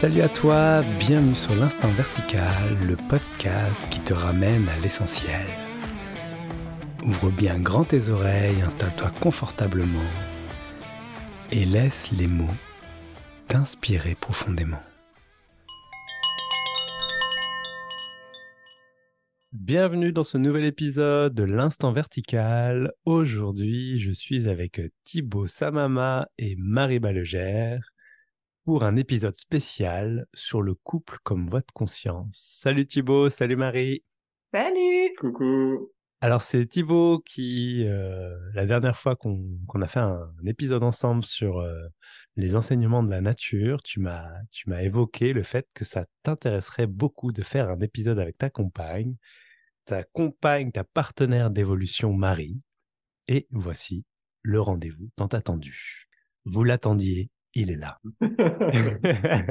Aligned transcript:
Salut 0.00 0.20
à 0.20 0.28
toi, 0.28 0.82
bienvenue 1.00 1.34
sur 1.34 1.56
l'Instant 1.56 1.90
Vertical, 1.90 2.78
le 2.86 2.94
podcast 3.08 3.90
qui 3.90 3.98
te 3.98 4.14
ramène 4.14 4.68
à 4.68 4.78
l'essentiel. 4.78 5.44
Ouvre 7.02 7.32
bien 7.32 7.58
grand 7.58 7.82
tes 7.82 8.08
oreilles, 8.08 8.62
installe-toi 8.62 9.10
confortablement 9.20 10.08
et 11.50 11.64
laisse 11.64 12.12
les 12.16 12.28
mots 12.28 12.54
t'inspirer 13.48 14.14
profondément. 14.14 14.80
Bienvenue 19.50 20.12
dans 20.12 20.22
ce 20.22 20.38
nouvel 20.38 20.64
épisode 20.64 21.34
de 21.34 21.42
l'Instant 21.42 21.90
Vertical. 21.90 22.92
Aujourd'hui, 23.04 23.98
je 23.98 24.12
suis 24.12 24.48
avec 24.48 24.80
Thibaut 25.02 25.48
Samama 25.48 26.28
et 26.38 26.54
Marie 26.56 27.00
Ballegère 27.00 27.80
pour 28.68 28.84
un 28.84 28.96
épisode 28.96 29.34
spécial 29.34 30.26
sur 30.34 30.60
le 30.60 30.74
couple 30.74 31.16
comme 31.22 31.48
voie 31.48 31.62
de 31.62 31.72
conscience. 31.72 32.34
Salut 32.34 32.86
Thibaut, 32.86 33.30
salut 33.30 33.56
Marie. 33.56 34.04
Salut. 34.52 35.14
Coucou. 35.18 35.90
Alors 36.20 36.42
c'est 36.42 36.66
Thibaut 36.66 37.20
qui, 37.20 37.86
euh, 37.86 38.36
la 38.52 38.66
dernière 38.66 38.98
fois 38.98 39.16
qu'on 39.16 39.58
a 39.80 39.86
fait 39.86 40.00
un, 40.00 40.30
épisode 40.44 40.82
ensemble 40.82 41.24
sur 41.24 41.60
euh, 41.60 41.88
les 42.36 42.56
enseignements 42.56 43.02
de 43.02 43.08
la 43.08 43.22
nature, 43.22 43.82
tu 43.82 44.00
m'as 44.00 44.34
tu 44.50 44.68
m'as 44.68 44.82
évoqué 44.82 45.32
le 45.32 45.44
fait 45.44 45.66
que 45.72 45.86
ça 45.86 46.04
t'intéresserait 46.22 46.86
beaucoup 46.86 47.32
de 47.32 47.42
faire 47.42 47.70
un 47.70 47.80
épisode 47.80 48.18
avec 48.18 48.36
ta 48.36 48.50
compagne, 48.50 49.16
ta 49.86 50.04
compagne, 50.04 50.72
ta 50.72 50.84
partenaire 50.84 51.50
d'évolution 51.50 52.12
Marie. 52.12 52.60
Et 53.28 53.46
voici 53.50 54.04
le 54.42 54.60
rendez-vous 54.60 55.08
tant 55.16 55.28
attendu. 55.28 56.06
Vous 56.44 56.64
l'attendiez, 56.64 57.30
il 57.60 57.70
est 57.70 57.76
là. 57.76 58.00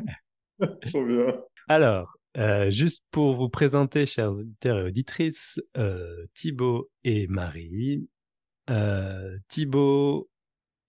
Trop 0.82 1.06
bien. 1.06 1.34
Alors, 1.68 2.18
euh, 2.38 2.70
juste 2.70 3.04
pour 3.12 3.34
vous 3.36 3.50
présenter, 3.50 4.06
chers 4.06 4.32
auditeurs 4.32 4.80
et 4.80 4.84
auditrices, 4.84 5.60
euh, 5.78 6.26
Thibaut 6.34 6.90
et 7.04 7.28
Marie. 7.28 8.08
Euh, 8.70 9.38
Thibaut 9.48 10.30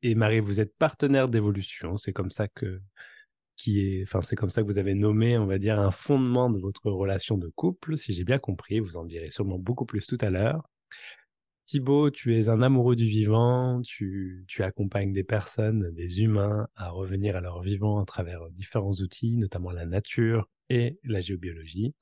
et 0.03 0.15
Marie, 0.15 0.41
vous 0.41 0.61
êtes 0.61 0.77
partenaires 0.77 1.29
d'évolution. 1.29 1.97
C'est 1.97 2.13
comme 2.13 2.31
ça 2.31 2.49
que 2.49 2.81
qui 3.57 3.81
est, 3.81 4.05
enfin, 4.05 4.21
c'est 4.23 4.37
comme 4.37 4.51
ça 4.51 4.63
que 4.63 4.69
vous 4.69 4.79
avez 4.79 4.95
nommé, 4.95 5.37
on 5.37 5.47
va 5.47 5.59
dire, 5.59 5.81
un 5.81 5.91
fondement 5.91 6.49
de 6.49 6.61
votre 6.61 6.91
relation 6.93 7.37
de 7.37 7.49
couple, 7.49 7.99
si 7.99 8.13
j'ai 8.13 8.25
bien 8.25 8.39
compris. 8.39 8.79
Vous 8.79 8.97
en 8.97 9.05
direz 9.05 9.31
sûrement 9.31 9.59
beaucoup 9.59 9.85
plus 9.85 10.07
tout 10.07 10.19
à 10.21 10.31
l'heure. 10.31 10.63
Thibaut, 11.69 12.11
tu 12.11 12.35
es 12.35 12.49
un 12.49 12.63
amoureux 12.63 12.97
du 12.97 13.05
vivant, 13.05 13.83
tu, 13.83 14.47
accompagnes 14.61 15.13
des 15.13 15.23
personnes, 15.23 15.93
des 15.93 16.23
humains 16.23 16.67
à 16.77 16.89
revenir 16.89 17.37
à 17.37 17.43
leur 17.43 17.61
vivant 17.61 18.01
à 18.01 18.07
travers 18.07 18.49
différents 18.49 18.95
outils, 18.95 19.37
notamment 19.37 19.71
la 19.71 19.85
nature 19.85 20.49
et 20.71 20.99
la 21.05 21.21
géobiologie. 21.21 21.95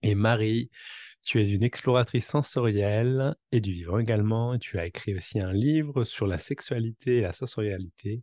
Et 0.00 0.14
Marie, 0.14 0.70
tu 1.22 1.42
es 1.42 1.50
une 1.50 1.62
exploratrice 1.62 2.26
sensorielle 2.26 3.36
et 3.52 3.60
du 3.60 3.74
vivant 3.74 3.98
également. 3.98 4.54
Et 4.54 4.58
tu 4.58 4.78
as 4.78 4.86
écrit 4.86 5.14
aussi 5.14 5.40
un 5.40 5.52
livre 5.52 6.04
sur 6.04 6.26
la 6.26 6.38
sexualité 6.38 7.18
et 7.18 7.20
la 7.20 7.34
sensorialité 7.34 8.22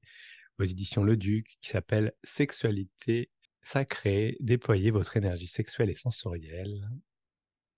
aux 0.58 0.64
éditions 0.64 1.04
Le 1.04 1.18
Duc 1.18 1.56
qui 1.62 1.70
s'appelle 1.70 2.14
Sexualité 2.24 3.30
sacrée, 3.62 4.38
déployez 4.40 4.90
votre 4.90 5.18
énergie 5.18 5.46
sexuelle 5.46 5.92
et 5.92 5.94
sensorielle. 5.94 6.90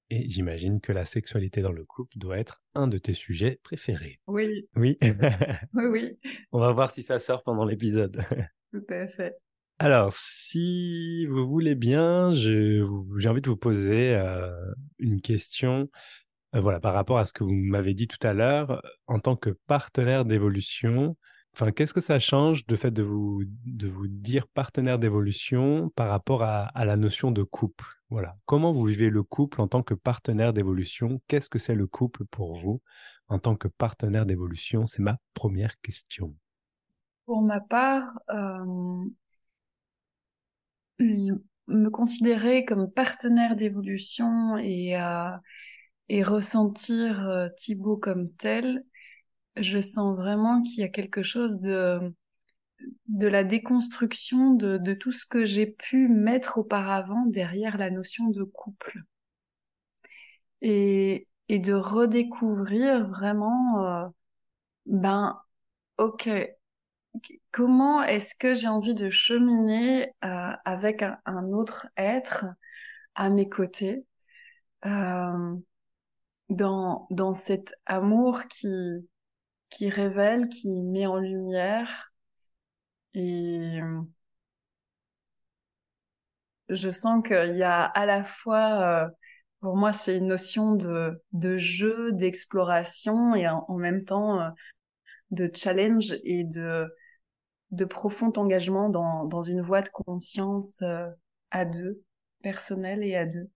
Et 0.09 0.29
j'imagine 0.29 0.81
que 0.81 0.91
la 0.91 1.05
sexualité 1.05 1.61
dans 1.61 1.71
le 1.71 1.83
couple 1.83 2.17
doit 2.17 2.37
être 2.37 2.61
un 2.75 2.87
de 2.87 2.97
tes 2.97 3.13
sujets 3.13 3.59
préférés. 3.63 4.19
Oui. 4.27 4.67
Oui. 4.75 4.97
oui, 5.01 5.85
oui. 5.85 6.19
On 6.51 6.59
va 6.59 6.71
voir 6.71 6.91
si 6.91 7.01
ça 7.01 7.19
sort 7.19 7.43
pendant 7.43 7.65
l'épisode. 7.65 8.23
Tout 8.71 8.85
à 8.89 9.07
fait. 9.07 9.35
Alors, 9.79 10.13
si 10.13 11.25
vous 11.25 11.47
voulez 11.47 11.75
bien, 11.75 12.31
j'ai 12.31 12.81
envie 13.27 13.41
de 13.41 13.49
vous 13.49 13.57
poser 13.57 14.15
euh, 14.15 14.51
une 14.99 15.19
question 15.19 15.89
euh, 16.55 16.61
voilà, 16.61 16.79
par 16.79 16.93
rapport 16.93 17.17
à 17.17 17.25
ce 17.25 17.33
que 17.33 17.43
vous 17.43 17.53
m'avez 17.53 17.93
dit 17.93 18.07
tout 18.07 18.25
à 18.25 18.33
l'heure. 18.33 18.81
En 19.07 19.19
tant 19.19 19.35
que 19.35 19.49
partenaire 19.67 20.23
d'évolution, 20.23 21.17
Enfin, 21.57 21.71
qu'est-ce 21.71 21.93
que 21.93 22.01
ça 22.01 22.19
change 22.19 22.65
de 22.65 22.75
fait 22.75 22.91
de 22.91 23.01
vous, 23.01 23.43
de 23.65 23.87
vous 23.87 24.09
dire 24.09 24.45
partenaire 24.45 24.99
d'évolution 24.99 25.89
par 25.95 26.09
rapport 26.09 26.43
à, 26.43 26.69
la 26.83 26.97
notion 26.97 27.31
de 27.31 27.43
couple? 27.43 27.85
Voilà. 28.09 28.37
Comment 28.45 28.71
vous 28.71 28.85
vivez 28.85 29.09
le 29.09 29.23
couple 29.23 29.61
en 29.61 29.67
tant 29.67 29.83
que 29.83 29.93
partenaire 29.93 30.53
d'évolution? 30.53 31.21
Qu'est-ce 31.27 31.49
que 31.49 31.59
c'est 31.59 31.75
le 31.75 31.87
couple 31.87 32.25
pour 32.25 32.55
vous 32.55 32.81
en 33.27 33.39
tant 33.39 33.55
que 33.55 33.67
partenaire 33.67 34.25
d'évolution? 34.25 34.85
C'est 34.85 35.01
ma 35.01 35.17
première 35.33 35.79
question. 35.81 36.35
Pour 37.25 37.41
ma 37.41 37.59
part, 37.59 38.13
me 40.99 41.89
considérer 41.89 42.65
comme 42.65 42.91
partenaire 42.91 43.55
d'évolution 43.55 44.57
et, 44.57 44.97
euh, 44.99 45.29
ressentir 46.23 47.27
euh, 47.27 47.49
Thibaut 47.57 47.97
comme 47.97 48.31
tel, 48.33 48.85
je 49.57 49.81
sens 49.81 50.15
vraiment 50.15 50.61
qu'il 50.61 50.79
y 50.79 50.83
a 50.83 50.89
quelque 50.89 51.23
chose 51.23 51.59
de 51.59 52.13
de 53.07 53.27
la 53.27 53.43
déconstruction 53.43 54.51
de, 54.51 54.93
tout 54.93 55.11
ce 55.11 55.25
que 55.25 55.45
j'ai 55.45 55.65
pu 55.67 56.07
mettre 56.07 56.57
auparavant 56.57 57.25
derrière 57.25 57.77
la 57.77 57.89
notion 57.89 58.29
de 58.29 58.43
couple 58.43 59.03
et, 60.61 61.27
et 61.49 61.59
de 61.59 61.73
redécouvrir 61.73 63.07
vraiment 63.09 63.85
euh, 63.85 64.07
ben 64.85 65.41
ok 65.97 66.29
comment 67.51 68.03
est-ce 68.03 68.35
que 68.35 68.53
j'ai 68.53 68.67
envie 68.67 68.95
de 68.95 69.09
cheminer 69.09 70.13
euh, 70.25 70.51
avec 70.65 71.01
un, 71.01 71.17
un, 71.25 71.45
autre 71.53 71.87
être 71.97 72.45
à 73.15 73.29
mes 73.29 73.47
côtés 73.47 74.05
euh, 74.85 75.55
dans 76.49 77.07
dans 77.09 77.33
cet 77.33 77.73
amour 77.85 78.43
qui 78.49 79.07
qui 79.69 79.89
révèle, 79.89 80.49
qui 80.49 80.81
met 80.81 81.05
en 81.05 81.17
lumière. 81.17 82.13
Et 83.15 83.79
je 86.69 86.89
sens 86.89 87.23
qu'il 87.25 87.55
y 87.55 87.63
a 87.63 87.83
à 87.83 88.05
la 88.05 88.23
fois, 88.23 89.09
pour 89.61 89.77
moi, 89.77 89.93
c'est 89.93 90.17
une 90.17 90.27
notion 90.27 90.75
de, 90.75 91.19
de 91.31 91.57
jeu, 91.57 92.11
d'exploration 92.11 93.33
et 93.33 93.47
en, 93.47 93.77
même 93.77 94.03
temps 94.03 94.51
de 95.31 95.49
challenge 95.53 96.13
et 96.23 96.43
de, 96.43 96.85
de 97.71 97.85
profond 97.85 98.31
engagement 98.35 98.89
dans, 98.89 99.25
dans 99.25 99.41
une 99.41 99.61
voie 99.61 99.81
de 99.81 99.89
conscience 99.89 100.83
à 101.51 101.65
deux, 101.65 102.03
personnelle 102.43 103.03
et 103.03 103.15
à 103.15 103.25
deux. 103.25 103.49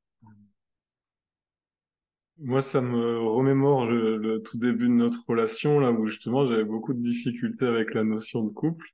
Moi, 2.42 2.62
ça 2.62 2.80
me 2.80 3.20
remémore 3.20 3.86
le, 3.86 4.42
tout 4.42 4.58
début 4.58 4.88
de 4.88 4.94
notre 4.94 5.28
relation, 5.28 5.80
là 5.80 5.92
où 5.92 6.08
justement 6.08 6.48
j'avais 6.48 6.64
beaucoup 6.64 6.94
de 6.94 7.02
difficultés 7.02 7.66
avec 7.66 7.94
la 7.94 8.06
notion 8.06 8.44
de 8.44 8.50
couple. 8.50 8.86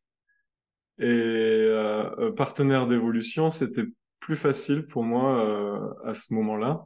Et 0.99 1.05
euh, 1.05 2.09
euh 2.19 2.31
partenaire 2.31 2.87
d'évolution, 2.87 3.49
c'était 3.49 3.85
plus 4.19 4.35
facile 4.35 4.87
pour 4.87 5.03
moi 5.03 5.45
euh, 5.45 6.09
à 6.09 6.13
ce 6.13 6.33
moment-là. 6.33 6.85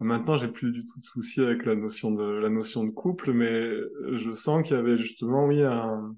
Maintenant, 0.00 0.36
j'ai 0.36 0.48
plus 0.48 0.70
du 0.72 0.86
tout 0.86 0.98
de 0.98 1.04
soucis 1.04 1.40
avec 1.40 1.64
la 1.64 1.74
notion 1.74 2.12
de 2.12 2.22
la 2.22 2.48
notion 2.48 2.84
de 2.84 2.90
couple, 2.90 3.32
mais 3.32 3.68
je 4.12 4.30
sens 4.32 4.62
qu'il 4.62 4.76
y 4.76 4.78
avait 4.78 4.96
justement, 4.96 5.46
oui, 5.46 5.62
un, 5.62 6.14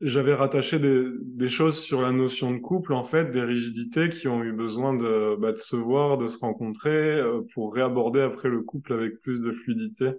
j'avais 0.00 0.34
rattaché 0.34 0.78
des, 0.78 1.06
des, 1.22 1.48
choses 1.48 1.78
sur 1.78 2.02
la 2.02 2.12
notion 2.12 2.52
de 2.52 2.58
couple, 2.58 2.92
en 2.92 3.04
fait, 3.04 3.30
des 3.30 3.42
rigidités 3.42 4.10
qui 4.10 4.28
ont 4.28 4.42
eu 4.42 4.52
besoin 4.52 4.94
de, 4.94 5.36
bah, 5.36 5.52
de 5.52 5.58
se 5.58 5.76
voir, 5.76 6.18
de 6.18 6.26
se 6.26 6.38
rencontrer, 6.38 6.90
euh, 6.90 7.40
pour 7.54 7.72
réaborder 7.72 8.20
après 8.20 8.48
le 8.48 8.62
couple 8.62 8.92
avec 8.92 9.20
plus 9.20 9.40
de 9.40 9.52
fluidité. 9.52 10.10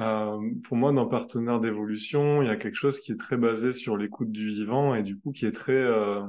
Euh, 0.00 0.40
pour 0.64 0.76
moi, 0.76 0.92
dans 0.92 1.06
Partenaire 1.06 1.60
d'évolution, 1.60 2.42
il 2.42 2.46
y 2.48 2.50
a 2.50 2.56
quelque 2.56 2.76
chose 2.76 3.00
qui 3.00 3.12
est 3.12 3.16
très 3.16 3.36
basé 3.36 3.70
sur 3.72 3.96
l'écoute 3.96 4.32
du 4.32 4.46
vivant 4.48 4.94
et 4.94 5.02
du 5.02 5.18
coup 5.18 5.32
qui 5.32 5.46
est 5.46 5.52
très, 5.52 5.72
euh, 5.72 6.22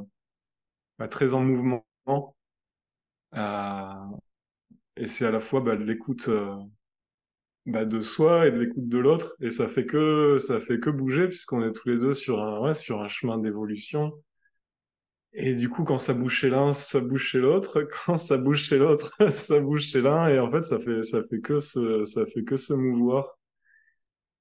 bah, 0.97 1.07
très 1.07 1.33
en 1.33 1.41
mouvement. 1.41 1.85
Euh, 3.35 3.93
et 4.95 5.07
c'est 5.07 5.25
à 5.25 5.31
la 5.31 5.39
fois 5.39 5.61
bah, 5.61 5.75
de 5.75 5.83
l'écoute 5.83 6.29
bah, 7.65 7.85
de 7.85 8.01
soi 8.01 8.47
et 8.47 8.51
de 8.51 8.57
l'écoute 8.59 8.87
de 8.87 8.97
l'autre. 8.97 9.35
Et 9.39 9.49
ça 9.51 9.67
fait 9.67 9.85
que 9.85 10.37
ça 10.39 10.59
fait 10.59 10.79
que 10.79 10.89
bouger 10.89 11.27
puisqu'on 11.27 11.63
est 11.63 11.71
tous 11.73 11.89
les 11.89 11.97
deux 11.97 12.13
sur 12.13 12.41
un 12.41 12.59
ouais, 12.61 12.75
sur 12.75 13.01
un 13.01 13.07
chemin 13.07 13.37
d'évolution. 13.37 14.13
Et 15.33 15.53
du 15.55 15.69
coup 15.69 15.83
quand 15.83 15.97
ça 15.97 16.13
bouge 16.13 16.35
chez 16.39 16.49
l'un 16.49 16.73
ça 16.73 16.99
bouge 16.99 17.23
chez 17.23 17.39
l'autre. 17.39 17.81
Quand 18.05 18.17
ça 18.17 18.37
bouge 18.37 18.63
chez 18.63 18.77
l'autre 18.77 19.13
ça 19.31 19.59
bouge 19.61 19.83
chez 19.83 20.01
l'un. 20.01 20.27
Et 20.29 20.39
en 20.39 20.49
fait 20.49 20.63
ça 20.63 20.79
fait 20.79 21.03
ça 21.03 21.21
fait 21.23 21.39
que 21.39 21.59
se 21.59 22.05
ça 22.05 22.25
fait 22.25 22.43
que 22.43 22.57
se 22.57 22.73
mouvoir 22.73 23.37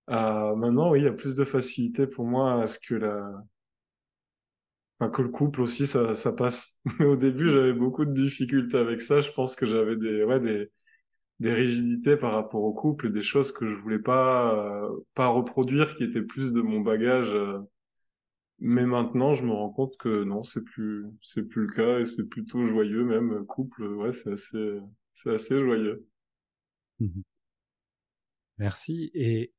euh, 0.08 0.54
maintenant 0.56 0.90
oui 0.90 1.00
il 1.00 1.04
y 1.04 1.08
a 1.08 1.12
plus 1.12 1.34
de 1.34 1.44
facilité 1.44 2.06
pour 2.06 2.24
moi 2.24 2.62
à 2.62 2.66
ce 2.66 2.78
que 2.78 2.94
la 2.94 3.30
enfin, 4.98 5.10
que 5.10 5.22
le 5.22 5.28
couple 5.28 5.60
aussi 5.60 5.86
ça 5.86 6.14
ça 6.14 6.32
passe 6.32 6.80
mais 6.98 7.06
au 7.06 7.16
début 7.16 7.48
j'avais 7.50 7.72
beaucoup 7.72 8.04
de 8.04 8.14
difficultés 8.14 8.78
avec 8.78 9.00
ça 9.00 9.20
je 9.20 9.30
pense 9.30 9.56
que 9.56 9.66
j'avais 9.66 9.96
des 9.96 10.24
ouais 10.24 10.40
des 10.40 10.70
des 11.40 11.54
rigidités 11.54 12.18
par 12.18 12.32
rapport 12.34 12.62
au 12.62 12.74
couple, 12.74 13.10
des 13.10 13.22
choses 13.22 13.50
que 13.50 13.66
je 13.66 13.74
voulais 13.74 13.98
pas 13.98 14.54
euh, 14.54 14.90
pas 15.14 15.28
reproduire, 15.28 15.96
qui 15.96 16.04
étaient 16.04 16.20
plus 16.20 16.52
de 16.52 16.60
mon 16.60 16.80
bagage 16.80 17.32
euh, 17.32 17.60
mais 18.60 18.84
maintenant, 18.84 19.32
je 19.32 19.42
me 19.42 19.52
rends 19.52 19.70
compte 19.70 19.96
que 19.96 20.22
non, 20.22 20.42
c'est 20.42 20.62
plus, 20.62 21.06
c'est 21.22 21.42
plus 21.42 21.66
le 21.66 21.72
cas 21.72 21.98
et 22.00 22.04
c'est 22.04 22.28
plutôt 22.28 22.66
joyeux 22.68 23.04
même. 23.04 23.46
Couple, 23.46 23.84
ouais, 23.84 24.12
c'est 24.12 24.32
assez, 24.32 24.78
c'est 25.14 25.32
assez 25.32 25.58
joyeux. 25.58 26.06
Mmh 27.00 27.22
Merci. 28.58 29.10
Et 29.14 29.54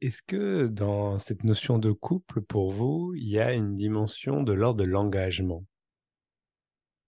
est-ce 0.00 0.22
que 0.22 0.66
dans 0.66 1.18
cette 1.18 1.44
notion 1.44 1.78
de 1.78 1.92
couple, 1.92 2.42
pour 2.42 2.72
vous, 2.72 3.14
il 3.16 3.28
y 3.28 3.38
a 3.38 3.52
une 3.54 3.76
dimension 3.76 4.42
de 4.42 4.52
l'ordre 4.52 4.80
de 4.80 4.84
l'engagement? 4.84 5.64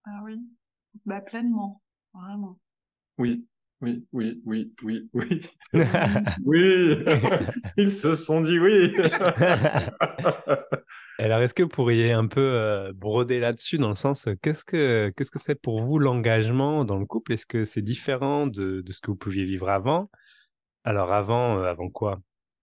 Ah 0.05 0.20
oui, 0.25 0.40
bah 1.05 1.20
pleinement, 1.20 1.82
vraiment. 2.14 2.58
Oui, 3.19 3.46
oui, 3.81 4.06
oui, 4.12 4.43
oui, 4.44 4.73
oui, 4.82 5.08
oui. 5.12 5.40
oui, 6.44 7.05
ils 7.76 7.93
se 7.93 8.14
sont 8.14 8.40
dit 8.40 8.58
oui. 8.58 8.93
Alors, 11.19 11.40
est-ce 11.40 11.52
que 11.52 11.64
vous 11.64 11.69
pourriez 11.69 12.12
un 12.12 12.26
peu 12.26 12.40
euh, 12.40 12.93
broder 12.93 13.40
là-dessus 13.40 13.79
dans 13.79 13.88
le 13.88 13.96
sens, 13.96 14.29
euh, 14.29 14.35
qu'est-ce 14.40 14.64
que 14.64 15.12
qu'est-ce 15.17 15.31
que 15.31 15.38
c'est 15.38 15.61
pour 15.61 15.82
vous 15.82 15.99
l'engagement 15.99 16.85
dans 16.85 16.99
le 16.99 17.06
couple? 17.06 17.32
Est-ce 17.32 17.46
que 17.46 17.64
c'est 17.64 17.82
différent 17.82 18.46
de, 18.46 18.81
de, 18.81 18.93
ce 18.93 19.00
que 19.00 19.11
vous 19.11 19.17
pouviez 19.17 19.44
vivre 19.44 19.69
avant? 19.69 20.11
Alors, 20.85 21.12
avant, 21.12 21.58
euh, 21.58 21.64
avant 21.64 21.90
quoi? 21.90 22.20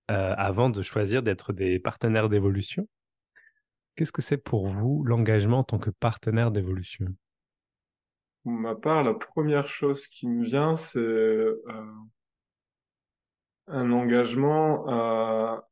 Avant 0.08 0.70
de 0.70 0.82
choisir 0.82 1.24
d'être 1.24 1.52
des 1.52 1.80
partenaires 1.80 2.30
d'évolution, 2.30 2.88
qu'est-ce 3.96 4.12
que 4.12 4.22
c'est 4.22 4.38
pour 4.38 4.68
vous 4.68 5.04
l'engagement 5.04 5.60
en 5.60 5.64
tant 5.64 5.80
que 5.80 5.90
partenaire 5.90 6.52
d'évolution? 6.52 7.08
Pour 8.44 8.54
ma 8.54 8.76
part, 8.76 9.04
la 9.04 9.14
première 9.14 9.68
chose 9.68 10.08
qui 10.08 10.28
me 10.28 10.44
vient, 10.44 10.76
c'est 10.76 11.00
euh, 11.00 11.64
un 13.68 13.92
engagement 13.92 14.86
à, 14.88 15.68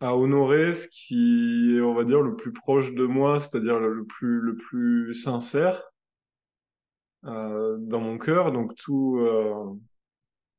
honorer 0.00 0.72
ce 0.72 0.88
qui 0.88 1.76
est, 1.76 1.80
on 1.80 1.94
va 1.94 2.04
dire, 2.04 2.20
le 2.20 2.34
plus 2.34 2.52
proche 2.52 2.94
de 2.94 3.04
moi, 3.04 3.38
c'est-à-dire 3.40 3.78
le, 3.78 4.04
plus 4.04 4.40
le 4.40 4.56
plus 4.56 5.14
sincère 5.14 5.82
euh, 7.24 7.76
dans 7.78 8.00
mon 8.00 8.18
cœur. 8.18 8.52
Donc 8.52 8.74
tout 8.76 9.18
euh, 9.18 9.72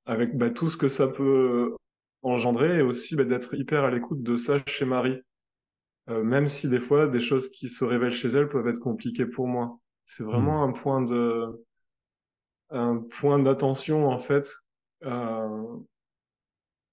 avec 0.05 0.37
bah, 0.37 0.49
tout 0.49 0.69
ce 0.69 0.77
que 0.77 0.87
ça 0.87 1.07
peut 1.07 1.75
engendrer, 2.21 2.79
et 2.79 2.81
aussi 2.81 3.15
bah, 3.15 3.23
d'être 3.23 3.53
hyper 3.53 3.83
à 3.83 3.91
l'écoute 3.91 4.21
de 4.23 4.35
ça 4.35 4.59
chez 4.67 4.85
Marie. 4.85 5.21
Euh, 6.09 6.23
même 6.23 6.47
si 6.47 6.67
des 6.69 6.79
fois 6.79 7.07
des 7.07 7.19
choses 7.19 7.49
qui 7.49 7.69
se 7.69 7.85
révèlent 7.85 8.11
chez 8.11 8.29
elle 8.29 8.49
peuvent 8.49 8.67
être 8.67 8.79
compliquées 8.79 9.27
pour 9.27 9.47
moi. 9.47 9.79
C'est 10.05 10.23
vraiment 10.23 10.65
hmm. 10.65 10.69
un 10.69 10.73
point 10.73 11.01
de 11.01 11.65
un 12.71 12.97
point 12.97 13.39
d'attention 13.39 14.07
en 14.09 14.19
fait 14.19 14.51
euh, 15.03 15.77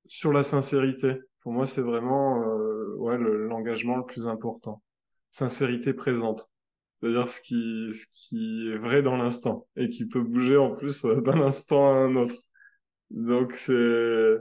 sur 0.06 0.32
la 0.32 0.44
sincérité. 0.44 1.16
Pour 1.40 1.52
moi, 1.52 1.66
c'est 1.66 1.82
vraiment 1.82 2.42
euh, 2.42 2.94
ouais 2.96 3.18
l'engagement 3.18 3.96
le, 3.96 4.04
plus 4.04 4.26
important. 4.26 4.82
Sincérité 5.30 5.92
présente. 5.92 6.50
C'est-à-dire 7.00 7.28
ce 7.28 7.40
qui 7.40 7.88
ce 7.90 8.06
qui 8.12 8.70
est 8.70 8.78
vrai 8.78 9.02
dans 9.02 9.16
l'instant 9.16 9.66
et 9.76 9.90
qui 9.90 10.06
peut 10.06 10.22
bouger 10.22 10.56
en 10.56 10.70
plus 10.72 11.04
euh, 11.04 11.20
d'un 11.20 11.40
instant 11.40 11.92
à 11.92 11.96
un 11.96 12.16
autre. 12.16 12.36
Donc 13.10 13.52
c'est 13.52 14.36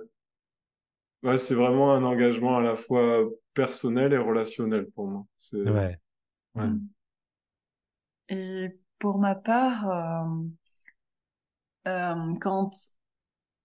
ouais, 1.26 1.38
c'est 1.38 1.56
vraiment 1.56 1.94
un 1.94 2.04
engagement 2.04 2.58
à 2.58 2.62
la 2.62 2.76
fois 2.76 3.28
personnel 3.54 4.14
et 4.14 4.18
relationnel 4.18 4.88
pour 4.96 5.08
moi. 5.08 5.26
C'est 5.38 5.58
ouais. 5.58 6.00
ouais. 6.56 6.64
Hmm. 6.64 6.88
Et 8.30 8.70
pour 9.00 9.18
ma 9.18 9.36
part, 9.36 9.90
euh, 9.90 10.48
euh, 11.88 12.34
quand 12.40 12.72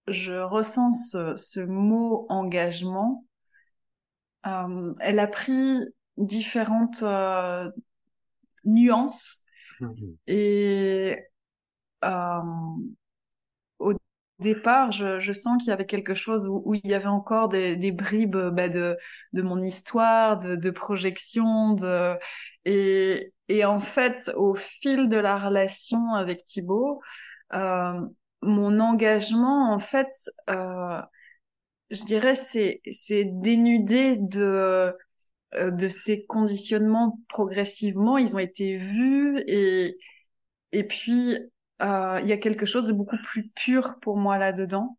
je 0.08 0.34
ressens 0.34 0.92
ce, 1.36 1.60
mot 1.60 2.26
engagement, 2.28 3.24
euh, 4.46 4.94
elle 5.00 5.18
a 5.18 5.26
pris 5.26 5.78
différentes 6.16 7.04
nuances 8.64 9.44
mmh 9.80 9.94
et 10.26 11.16
départ, 14.40 14.92
je, 14.92 15.32
sens 15.32 15.58
qu'il 15.62 15.70
y 15.70 15.72
avait 15.72 15.86
quelque 15.86 16.14
chose 16.14 16.48
où, 16.48 16.74
il 16.74 16.86
y 16.86 16.94
avait 16.94 17.06
encore 17.06 17.48
des, 17.48 17.92
bribes 17.92 18.36
bah, 18.52 18.68
de, 18.68 18.96
de 19.32 19.42
mon 19.42 19.62
histoire, 19.62 20.38
de, 20.38 20.56
de 20.56 20.70
projection, 20.70 21.74
de 21.74 22.16
et, 22.64 23.32
et 23.48 23.64
en 23.64 23.80
fait, 23.80 24.30
au 24.36 24.54
fil 24.54 25.08
de 25.08 25.16
la 25.16 25.38
relation 25.38 26.14
avec 26.14 26.44
Thibaut, 26.44 27.00
euh, 27.54 28.00
mon 28.42 28.80
engagement, 28.80 29.72
en 29.72 29.78
fait, 29.78 30.08
euh, 30.50 31.00
je 31.90 32.04
dirais, 32.04 32.36
c'est 32.36 32.80
dénudé 33.24 34.16
de 34.16 34.94
euh, 35.54 35.70
de 35.72 35.88
ces 35.88 36.24
conditionnements 36.26 37.18
progressivement. 37.28 38.18
Ils 38.18 38.36
ont 38.36 38.38
été 38.38 38.76
vus 38.76 39.42
et 39.48 39.96
et 40.72 40.84
puis 40.86 41.36
euh, 41.82 42.20
il 42.22 42.28
y 42.28 42.32
a 42.32 42.36
quelque 42.36 42.66
chose 42.66 42.86
de 42.86 42.92
beaucoup 42.92 43.18
plus 43.24 43.48
pur 43.50 43.98
pour 44.00 44.16
moi 44.16 44.38
là-dedans. 44.38 44.98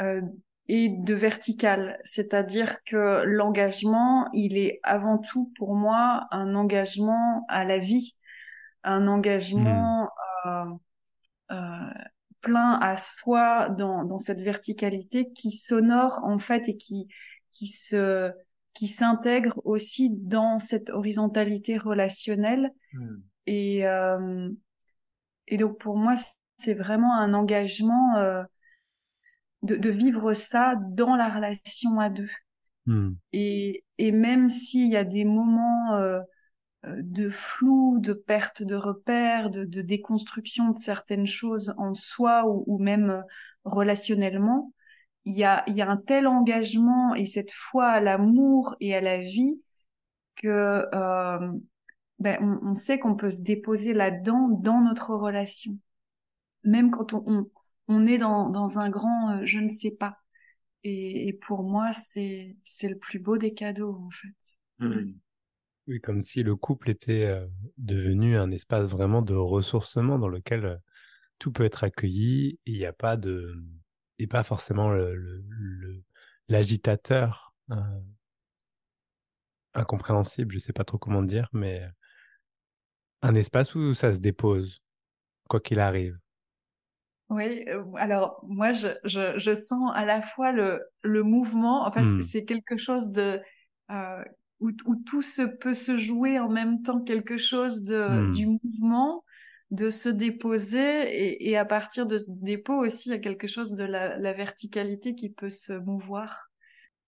Euh, 0.00 0.22
et 0.68 0.88
de 0.88 1.14
vertical, 1.14 1.98
c'est-à-dire 2.04 2.82
que 2.84 3.24
l'engagement, 3.24 4.28
il 4.32 4.56
est 4.56 4.80
avant 4.84 5.18
tout 5.18 5.52
pour 5.56 5.74
moi 5.74 6.26
un 6.30 6.54
engagement 6.54 7.44
à 7.48 7.64
la 7.64 7.78
vie, 7.78 8.16
un 8.84 9.08
engagement 9.08 10.08
hmm. 10.44 10.48
euh, 10.48 10.64
euh, 11.52 11.90
plein 12.40 12.78
à 12.80 12.96
soi 12.96 13.70
dans, 13.70 14.04
dans 14.04 14.18
cette 14.18 14.40
verticalité 14.40 15.30
qui 15.32 15.52
s'honore 15.52 16.20
en 16.24 16.38
fait 16.38 16.68
et 16.68 16.76
qui 16.76 17.08
qui 17.52 17.66
se 17.66 18.32
qui 18.72 18.88
s'intègre 18.88 19.60
aussi 19.64 20.10
dans 20.10 20.58
cette 20.58 20.90
horizontalité 20.90 21.76
relationnelle 21.76 22.70
hmm. 22.94 23.16
et 23.46 23.86
euh, 23.86 24.48
et 25.48 25.56
donc 25.56 25.78
pour 25.78 25.96
moi 25.96 26.14
c'est 26.56 26.74
vraiment 26.74 27.16
un 27.16 27.34
engagement 27.34 28.16
euh, 28.16 28.42
de, 29.62 29.76
de, 29.76 29.90
vivre 29.90 30.34
ça 30.34 30.74
dans 30.90 31.16
la 31.16 31.28
relation 31.28 32.00
à 32.00 32.10
deux. 32.10 32.30
Hmm. 32.86 33.12
Et, 33.32 33.84
et 33.98 34.12
même 34.12 34.48
s'il 34.48 34.88
y 34.88 34.96
a 34.96 35.04
des 35.04 35.24
moments 35.24 35.94
euh, 35.94 36.20
euh, 36.86 36.96
de 37.00 37.30
flou, 37.30 37.98
de 38.00 38.12
perte 38.12 38.62
de 38.62 38.74
repères, 38.74 39.50
de, 39.50 39.64
de, 39.64 39.82
déconstruction 39.82 40.70
de 40.70 40.76
certaines 40.76 41.28
choses 41.28 41.74
en 41.78 41.94
soi 41.94 42.48
ou, 42.48 42.64
ou 42.66 42.78
même 42.82 43.10
euh, 43.10 43.22
relationnellement, 43.64 44.72
il 45.24 45.34
y 45.34 45.44
a, 45.44 45.62
il 45.68 45.76
y 45.76 45.82
a 45.82 45.88
un 45.88 45.96
tel 45.96 46.26
engagement 46.26 47.14
et 47.14 47.26
cette 47.26 47.52
foi 47.52 47.86
à 47.86 48.00
l'amour 48.00 48.74
et 48.80 48.96
à 48.96 49.00
la 49.00 49.18
vie 49.20 49.62
que 50.34 50.86
euh, 50.92 51.52
ben, 52.22 52.38
on, 52.40 52.70
on, 52.70 52.74
sait 52.74 52.98
qu'on 52.98 53.14
peut 53.14 53.30
se 53.30 53.42
déposer 53.42 53.92
là-dedans 53.92 54.48
dans 54.48 54.80
notre 54.80 55.14
relation. 55.14 55.76
Même 56.64 56.90
quand 56.90 57.12
on, 57.12 57.22
on 57.26 57.50
on 57.88 58.06
est 58.06 58.18
dans, 58.18 58.48
dans 58.48 58.78
un 58.78 58.90
grand 58.90 59.30
euh, 59.30 59.40
je 59.44 59.58
ne 59.58 59.68
sais 59.68 59.90
pas. 59.90 60.18
Et, 60.84 61.38
pour 61.46 61.62
moi, 61.62 61.92
c'est 61.92 62.56
le 62.82 62.98
plus 62.98 63.20
beau 63.20 63.38
des 63.38 63.54
cadeaux 63.54 63.94
en 63.94 64.10
fait. 64.10 64.34
Mmh. 64.80 65.12
Oui, 65.86 66.00
comme 66.00 66.20
si 66.20 66.42
le 66.42 66.56
couple 66.56 66.90
était 66.90 67.24
euh, 67.24 67.46
devenu 67.78 68.36
un 68.36 68.50
espace 68.50 68.88
vraiment 68.88 69.22
de 69.22 69.34
ressourcement 69.34 70.18
dans 70.18 70.28
lequel 70.28 70.64
euh, 70.64 70.76
tout 71.38 71.52
peut 71.52 71.64
être 71.64 71.84
accueilli 71.84 72.58
et 72.66 72.72
il 72.72 72.78
n'y 72.78 72.86
a 72.86 72.92
pas 72.92 73.16
de 73.16 73.54
et 74.18 74.26
pas 74.26 74.42
forcément 74.42 74.90
le 74.90 76.04
l'agitateur 76.48 77.54
incompréhensible, 79.74 80.52
je 80.52 80.58
sais 80.58 80.72
pas 80.72 80.84
trop 80.84 80.98
comment 80.98 81.22
dire, 81.22 81.48
mais 81.52 81.82
un 83.22 83.34
espace 83.34 83.74
où 83.74 83.94
ça 83.94 84.12
se 84.12 84.18
dépose, 84.18 84.82
quoi 85.48 85.60
qu'il 85.60 85.80
arrive? 85.80 86.18
Oui, 87.30 87.64
euh, 87.68 87.82
alors 87.96 88.44
moi 88.46 88.72
je, 88.72 88.88
je, 89.04 89.38
je, 89.38 89.54
sens 89.54 89.90
à 89.94 90.04
la 90.04 90.20
fois 90.20 90.52
le, 90.52 90.82
le 91.02 91.22
mouvement, 91.22 91.86
enfin 91.86 92.02
hmm. 92.02 92.20
c'est 92.20 92.44
quelque 92.44 92.76
chose 92.76 93.10
de 93.10 93.40
euh, 93.90 94.24
où, 94.60 94.70
où, 94.84 94.96
tout 94.96 95.22
se 95.22 95.40
peut 95.40 95.72
se 95.72 95.96
jouer 95.96 96.38
en 96.38 96.50
même 96.50 96.82
temps, 96.82 97.00
quelque 97.00 97.38
chose 97.38 97.84
de, 97.84 98.26
hmm. 98.26 98.30
du 98.32 98.46
mouvement, 98.46 99.24
de 99.70 99.90
se 99.90 100.10
déposer 100.10 100.80
et, 100.80 101.48
et, 101.48 101.56
à 101.56 101.64
partir 101.64 102.06
de 102.06 102.18
ce 102.18 102.30
dépôt 102.30 102.84
aussi 102.84 103.08
il 103.08 103.12
y 103.12 103.14
a 103.14 103.18
quelque 103.18 103.46
chose 103.46 103.72
de 103.72 103.84
la, 103.84 104.18
la 104.18 104.32
verticalité 104.34 105.14
qui 105.14 105.30
peut 105.30 105.50
se 105.50 105.72
mouvoir. 105.72 106.50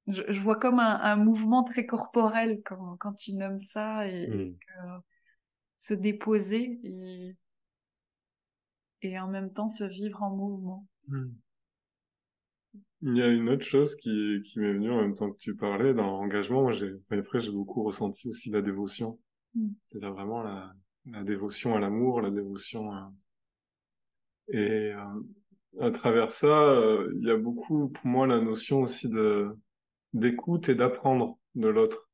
Je, 0.06 0.22
je 0.28 0.40
vois 0.40 0.56
comme 0.56 0.80
un, 0.80 1.00
un, 1.02 1.16
mouvement 1.16 1.64
très 1.64 1.84
corporel 1.84 2.62
quand, 2.64 2.96
quand 2.98 3.12
tu 3.12 3.34
nommes 3.34 3.60
ça 3.60 4.08
et, 4.08 4.22
et 4.22 4.56
que, 4.58 5.02
se 5.76 5.94
déposer 5.94 6.80
et 6.84 7.36
et 9.02 9.18
en 9.18 9.28
même 9.28 9.52
temps 9.52 9.68
se 9.68 9.84
vivre 9.84 10.22
en 10.22 10.34
mouvement. 10.34 10.86
Hmm. 11.08 11.28
Il 13.02 13.18
y 13.18 13.22
a 13.22 13.28
une 13.28 13.50
autre 13.50 13.64
chose 13.64 13.96
qui, 13.96 14.40
qui 14.46 14.58
m'est 14.58 14.72
venue 14.72 14.90
en 14.90 15.02
même 15.02 15.14
temps 15.14 15.30
que 15.30 15.36
tu 15.36 15.54
parlais 15.54 15.92
dans 15.92 16.06
l'engagement. 16.06 16.62
Moi, 16.62 16.72
j'ai, 16.72 16.94
après, 17.10 17.38
j'ai 17.38 17.52
beaucoup 17.52 17.82
ressenti 17.82 18.30
aussi 18.30 18.48
la 18.50 18.62
dévotion. 18.62 19.20
Hmm. 19.54 19.72
C'est-à-dire 19.82 20.14
vraiment 20.14 20.42
la, 20.42 20.72
la 21.04 21.22
dévotion 21.22 21.74
à 21.74 21.80
l'amour, 21.80 22.22
la 22.22 22.30
dévotion 22.30 22.90
à... 22.92 23.12
Et 24.48 24.92
euh, 24.92 25.20
à 25.80 25.90
travers 25.90 26.30
ça, 26.30 26.46
euh, 26.46 27.12
il 27.20 27.26
y 27.26 27.30
a 27.30 27.36
beaucoup, 27.36 27.90
pour 27.90 28.06
moi, 28.06 28.26
la 28.26 28.40
notion 28.40 28.80
aussi 28.82 29.10
de 29.10 29.54
d'écoute 30.14 30.68
et 30.68 30.74
d'apprendre 30.74 31.38
de 31.56 31.68
l'autre. 31.68 32.08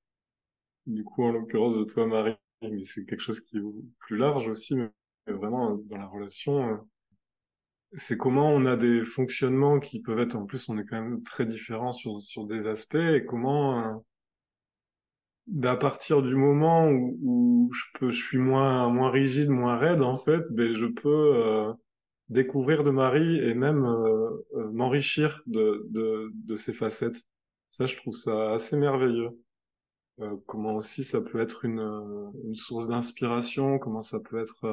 du 0.87 1.05
coup, 1.05 1.25
en 1.25 1.33
l'occurrence 1.33 1.77
de 1.77 1.85
toi, 1.85 2.07
Marie, 2.07 2.35
mais 2.63 2.85
c'est 2.85 3.05
quelque 3.05 3.21
chose 3.23 3.41
qui 3.41 3.59
est 3.59 3.63
plus 3.99 4.17
large 4.17 4.49
aussi, 4.49 4.75
mais 4.77 4.91
vraiment 5.27 5.75
dans 5.75 5.97
la 5.97 6.07
relation, 6.07 6.69
euh, 6.69 6.77
c'est 7.97 8.17
comment 8.17 8.51
on 8.53 8.67
a 8.67 8.77
des 8.77 9.05
fonctionnements 9.05 9.81
qui 9.81 10.01
peuvent 10.01 10.21
être, 10.21 10.37
en 10.37 10.47
plus, 10.47 10.69
on 10.69 10.79
est 10.79 10.85
quand 10.85 11.01
même 11.01 11.23
très 11.23 11.47
différents 11.47 11.93
sur, 11.93 12.21
sur 12.21 12.47
des 12.47 12.67
aspects, 12.67 12.95
et 12.97 13.25
comment, 13.25 14.03
euh, 15.63 15.69
à 15.69 15.77
partir 15.77 16.23
du 16.23 16.35
moment 16.37 16.89
où, 16.89 17.19
où, 17.23 17.73
je 17.73 17.85
peux, 17.99 18.11
je 18.11 18.23
suis 18.23 18.39
moins, 18.39 18.89
moins 18.89 19.11
rigide, 19.11 19.49
moins 19.51 19.77
raide, 19.77 20.03
en 20.03 20.17
fait, 20.17 20.43
ben, 20.51 20.73
je 20.73 20.87
peux 20.87 21.09
euh, 21.37 21.73
découvrir 22.29 22.85
de 22.85 22.91
Marie 22.91 23.39
et 23.41 23.55
même 23.55 23.85
euh, 23.85 24.31
euh, 24.57 24.71
m'enrichir 24.73 25.43
de, 25.47 25.87
de, 25.91 26.31
de 26.35 26.57
ces 26.57 26.73
facettes. 26.73 27.23
Ça, 27.71 27.87
je 27.87 27.97
trouve 27.97 28.15
ça 28.15 28.53
assez 28.53 28.77
merveilleux. 28.77 29.31
Euh, 30.21 30.37
comment 30.47 30.75
aussi 30.77 31.05
ça 31.05 31.21
peut 31.21 31.41
être 31.41 31.65
une, 31.65 31.81
une 32.45 32.55
source 32.55 32.89
d'inspiration, 32.89 33.79
comment 33.79 34.03
ça 34.03 34.21
peut 34.21 34.41
être 34.41 34.67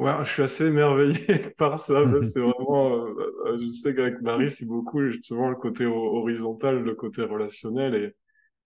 Ouais, 0.00 0.12
je 0.24 0.32
suis 0.32 0.42
assez 0.42 0.64
émerveillé 0.64 1.50
par 1.58 1.78
ça. 1.78 2.02
c'est 2.22 2.40
vraiment, 2.40 3.04
euh, 3.06 3.58
je 3.60 3.66
sais 3.66 3.94
qu'avec 3.94 4.22
Marie, 4.22 4.48
c'est 4.48 4.64
beaucoup 4.64 5.06
justement 5.06 5.50
le 5.50 5.56
côté 5.56 5.84
horizontal, 5.84 6.82
le 6.82 6.94
côté 6.94 7.22
relationnel, 7.22 7.94
et, 7.94 8.16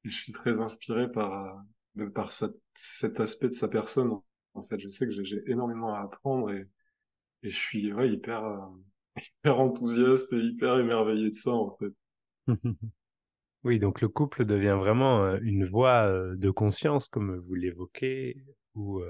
je 0.04 0.14
suis 0.14 0.33
très 0.33 0.61
inspiré 0.61 1.11
par 1.11 1.64
euh, 1.99 2.09
par 2.11 2.31
cet 2.31 3.21
aspect 3.21 3.49
de 3.49 3.54
sa 3.54 3.66
personne. 3.66 4.12
En 4.52 4.62
fait, 4.62 4.78
je 4.78 4.88
sais 4.88 5.07
que 5.07 5.25
j'ai 5.25 5.43
énormément 5.47 5.93
à 5.93 6.02
apprendre 6.02 6.52
et, 6.52 6.69
et 7.43 7.50
je 7.50 7.57
suis 7.57 7.93
ouais, 7.93 8.11
hyper 8.11 8.45
euh, 8.45 8.59
hyper 9.40 9.59
enthousiaste 9.59 10.33
et 10.35 10.38
hyper 10.38 10.78
émerveillé 10.78 11.31
de 11.31 11.35
ça 11.35 11.50
en 11.50 11.76
fait. 11.78 11.93
Oui, 13.64 13.78
donc 13.78 14.00
le 14.00 14.09
couple 14.09 14.44
devient 14.44 14.76
vraiment 14.78 15.37
une 15.37 15.66
voie 15.66 16.11
de 16.37 16.50
conscience, 16.50 17.09
comme 17.09 17.37
vous 17.37 17.54
l'évoquez, 17.54 18.44
ou 18.75 19.02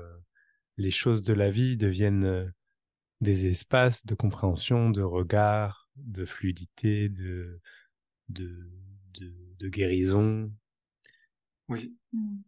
les 0.76 0.90
choses 0.90 1.22
de 1.22 1.32
la 1.32 1.50
vie 1.50 1.76
deviennent 1.76 2.52
des 3.20 3.46
espaces 3.46 4.04
de 4.06 4.14
compréhension, 4.14 4.90
de 4.90 5.02
regard, 5.02 5.88
de 5.96 6.24
fluidité, 6.24 7.08
de, 7.08 7.60
de, 8.28 8.70
de, 9.58 9.68
guérison. 9.68 10.52
Oui. 11.68 11.94
Mm. 12.12 12.38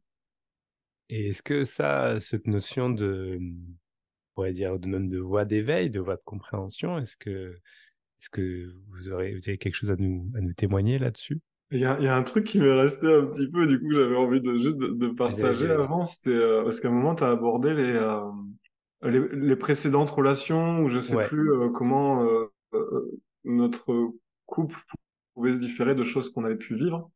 Et 1.09 1.29
est-ce 1.29 1.43
que 1.43 1.65
ça, 1.65 2.21
cette 2.21 2.47
notion 2.47 2.91
de, 2.91 3.39
on 3.41 4.35
pourrait 4.35 4.53
dire, 4.53 4.79
de 4.79 4.89
même 4.89 5.09
de 5.09 5.19
voie 5.19 5.45
d'éveil, 5.45 5.89
de 5.89 6.01
voie 6.01 6.17
de 6.17 6.23
compréhension, 6.25 6.99
est-ce 6.99 7.17
que, 7.17 7.61
est-ce 8.21 8.29
que 8.29 8.75
vous 8.89 9.09
aurez, 9.09 9.35
vous 9.35 9.49
avez 9.49 9.59
quelque 9.59 9.75
chose 9.75 9.91
à 9.91 9.97
nous, 9.97 10.31
à 10.35 10.41
nous 10.41 10.53
témoigner 10.53 10.99
là-dessus? 10.99 11.41
Il 11.73 11.81
y 11.81 11.85
a, 11.85 11.99
y 12.01 12.07
a, 12.07 12.15
un 12.15 12.23
truc 12.23 12.47
qui 12.47 12.61
m'est 12.61 12.73
resté 12.73 13.13
un 13.13 13.27
petit 13.27 13.49
peu, 13.51 13.67
du 13.67 13.81
coup, 13.81 13.91
j'avais 13.91 14.15
envie 14.15 14.41
de 14.41 14.57
juste 14.57 14.79
de, 14.79 15.09
partager 15.09 15.71
avant, 15.71 16.07
c'était 16.07 16.31
euh, 16.31 16.63
parce 16.63 16.79
qu'à 16.79 16.89
un 16.89 16.93
moment, 16.93 17.17
tu 17.17 17.25
as 17.25 17.31
abordé 17.31 17.75
les, 17.75 17.93
euh, 17.93 18.21
les, 19.03 19.21
les, 19.33 19.57
précédentes 19.57 20.11
relations, 20.11 20.83
ou 20.83 20.89
je 20.89 21.01
sais 21.01 21.27
plus 21.27 21.51
euh, 21.51 21.69
comment 21.71 22.25
notre 23.45 24.13
couple 24.47 24.77
pouvait 25.35 25.53
se 25.53 25.59
différer 25.59 25.97
de 25.97 26.05
choses 26.05 26.31
qu'on 26.31 26.45
avait 26.45 26.57
pu 26.57 26.77
vivre. 26.77 27.11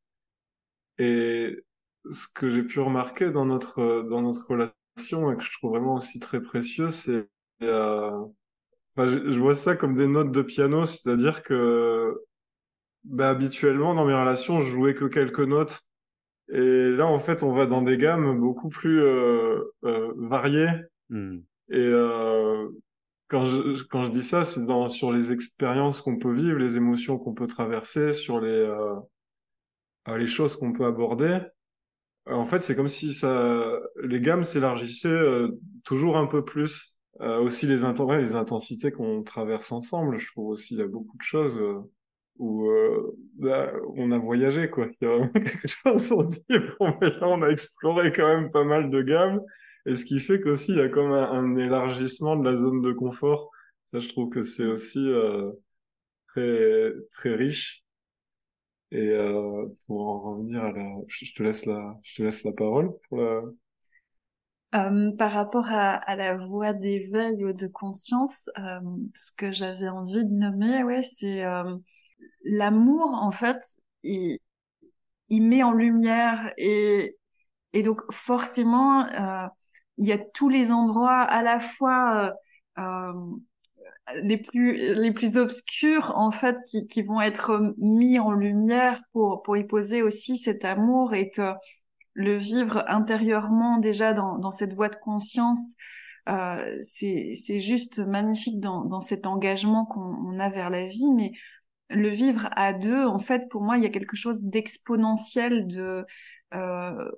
Et 0.98 1.64
ce 2.10 2.26
que 2.34 2.50
j'ai 2.50 2.64
pu 2.64 2.80
remarquer 2.80 3.30
dans 3.30 3.46
notre 3.46 4.02
dans 4.08 4.22
notre 4.22 4.50
relation 4.50 5.30
et 5.30 5.36
que 5.36 5.44
je 5.44 5.52
trouve 5.52 5.70
vraiment 5.70 5.94
aussi 5.94 6.18
très 6.18 6.42
précieux, 6.42 6.90
c'est 6.90 7.28
enfin, 7.62 9.06
je, 9.06 9.30
je 9.30 9.38
vois 9.38 9.54
ça 9.54 9.76
comme 9.76 9.96
des 9.96 10.08
notes 10.08 10.32
de 10.32 10.42
piano, 10.42 10.84
c'est-à-dire 10.84 11.44
que 11.44 12.20
bah, 13.04 13.30
habituellement, 13.30 13.94
dans 13.94 14.04
mes 14.04 14.14
relations, 14.14 14.60
je 14.60 14.70
jouais 14.70 14.94
que 14.94 15.06
quelques 15.06 15.40
notes. 15.40 15.82
Et 16.52 16.90
là, 16.90 17.06
en 17.06 17.18
fait, 17.18 17.42
on 17.42 17.52
va 17.52 17.66
dans 17.66 17.82
des 17.82 17.96
gammes 17.96 18.38
beaucoup 18.38 18.68
plus 18.68 19.00
euh, 19.00 19.60
euh, 19.84 20.12
variées. 20.16 20.70
Hmm. 21.08 21.38
Et 21.70 21.78
euh, 21.78 22.68
quand, 23.28 23.44
je, 23.44 23.84
quand 23.84 24.04
je 24.04 24.10
dis 24.10 24.22
ça, 24.22 24.44
c'est 24.44 24.66
dans, 24.66 24.88
sur 24.88 25.12
les 25.12 25.32
expériences 25.32 26.00
qu'on 26.00 26.18
peut 26.18 26.32
vivre, 26.32 26.58
les 26.58 26.76
émotions 26.76 27.18
qu'on 27.18 27.34
peut 27.34 27.46
traverser, 27.46 28.12
sur 28.12 28.40
les, 28.40 28.68
les 30.08 30.26
choses 30.26 30.56
qu'on 30.56 30.72
peut 30.72 30.84
aborder. 30.84 31.38
En 32.26 32.44
fait, 32.44 32.60
c'est 32.60 32.74
comme 32.74 32.88
si 32.88 33.14
ça, 33.14 33.78
les 34.02 34.20
gammes 34.20 34.44
s'élargissaient 34.44 35.22
toujours 35.84 36.16
un 36.16 36.26
peu 36.26 36.44
plus. 36.44 37.00
aussi 37.20 37.66
les, 37.66 37.76
les 37.76 38.34
intensités 38.34 38.90
qu'on 38.90 39.22
traverse 39.22 39.70
ensemble. 39.70 40.18
Je 40.18 40.26
trouve 40.26 40.48
aussi 40.48 40.74
il 40.74 40.80
y 40.80 40.82
a 40.82 40.88
beaucoup 40.88 41.16
de 41.16 41.22
choses 41.22 41.62
où 42.40 42.70
euh, 42.70 43.18
bah, 43.38 43.70
on 43.96 44.10
a 44.12 44.18
voyagé 44.18 44.70
quoi. 44.70 44.88
Il 45.00 45.08
y 45.08 45.10
a 45.10 45.28
quelque 45.28 45.68
chose 45.68 46.10
on 46.10 46.24
dit 46.24 46.42
là 46.48 47.28
on 47.28 47.42
a 47.42 47.48
exploré 47.48 48.12
quand 48.12 48.26
même 48.26 48.50
pas 48.50 48.64
mal 48.64 48.90
de 48.90 49.02
gammes 49.02 49.42
et 49.86 49.94
ce 49.94 50.04
qui 50.06 50.20
fait 50.20 50.40
qu'aussi 50.40 50.72
il 50.72 50.78
y 50.78 50.80
a 50.80 50.88
comme 50.88 51.12
un, 51.12 51.56
élargissement 51.56 52.36
de 52.36 52.50
la 52.50 52.56
zone 52.56 52.80
de 52.80 52.92
confort. 52.92 53.50
Ça 53.86 53.98
je 53.98 54.08
trouve 54.08 54.30
que 54.30 54.42
c'est 54.42 54.64
aussi 54.64 55.06
euh, 55.06 55.52
très 56.28 56.92
très 57.12 57.34
riche. 57.34 57.84
Et 58.92 59.10
euh, 59.10 59.66
pour 59.86 60.08
en 60.08 60.20
revenir 60.20 60.64
à 60.64 60.72
la, 60.72 60.84
je 61.08 61.32
te 61.32 61.42
laisse 61.42 61.66
la, 61.66 61.94
je 62.02 62.16
te 62.16 62.22
laisse 62.22 62.42
la 62.42 62.52
parole 62.52 62.90
par 65.18 65.32
rapport 65.32 65.66
à, 65.66 65.94
à 65.94 66.16
la 66.16 66.36
voie 66.36 66.72
d'éveil 66.72 67.44
ou 67.44 67.52
de 67.52 67.66
conscience, 67.66 68.48
ce 69.14 69.32
que 69.36 69.50
j'avais 69.52 69.88
envie 69.88 70.24
de 70.24 70.32
nommer, 70.32 70.84
ouais, 70.84 71.02
c'est 71.02 71.44
l'amour, 72.42 73.14
en 73.14 73.32
fait, 73.32 73.76
il, 74.02 74.38
met 75.30 75.62
en 75.62 75.72
lumière 75.72 76.52
et, 76.56 77.16
donc 77.84 78.00
forcément, 78.12 79.06
euh, 79.06 79.46
il 79.96 80.06
y 80.06 80.12
a 80.12 80.18
tous 80.18 80.48
les 80.48 80.72
endroits 80.72 81.20
à 81.20 81.42
la 81.42 81.58
fois 81.58 82.34
euh, 82.78 82.82
euh, 82.82 83.12
les 84.22 84.38
plus 85.12 85.36
obscurs 85.36 86.12
en 86.16 86.30
fait 86.30 86.56
qui, 86.88 87.02
vont 87.02 87.20
être 87.20 87.74
mis 87.78 88.18
en 88.18 88.32
lumière 88.32 89.02
pour 89.12 89.56
y 89.56 89.64
poser 89.64 90.02
aussi 90.02 90.36
cet 90.36 90.64
amour 90.64 91.14
et 91.14 91.30
que 91.30 91.52
le 92.14 92.34
vivre 92.34 92.84
intérieurement 92.88 93.78
déjà 93.78 94.12
dans, 94.12 94.50
cette 94.50 94.74
voie 94.74 94.88
de 94.88 94.96
conscience 94.96 95.76
c'est 96.26 97.58
juste 97.60 98.00
magnifique 98.00 98.58
dans, 98.58 98.84
dans 98.84 99.00
cet 99.00 99.26
engagement 99.26 99.86
qu'on 99.86 100.40
a 100.40 100.48
vers 100.48 100.70
la 100.70 100.84
vie 100.86 101.12
mais 101.14 101.32
le 101.90 102.08
vivre 102.08 102.48
à 102.52 102.72
deux, 102.72 103.04
en 103.04 103.18
fait, 103.18 103.48
pour 103.48 103.62
moi, 103.62 103.76
il 103.76 103.82
y 103.82 103.86
a 103.86 103.90
quelque 103.90 104.16
chose 104.16 104.44
d'exponentiel 104.44 105.66
de 105.66 106.04
euh, 106.54 107.10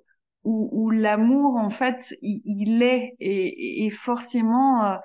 où, 0.43 0.89
l'amour, 0.91 1.55
en 1.55 1.69
fait, 1.69 2.15
il, 2.21 2.83
est. 2.83 3.15
Et, 3.19 3.89
forcément, 3.89 4.85
euh, 4.85 4.97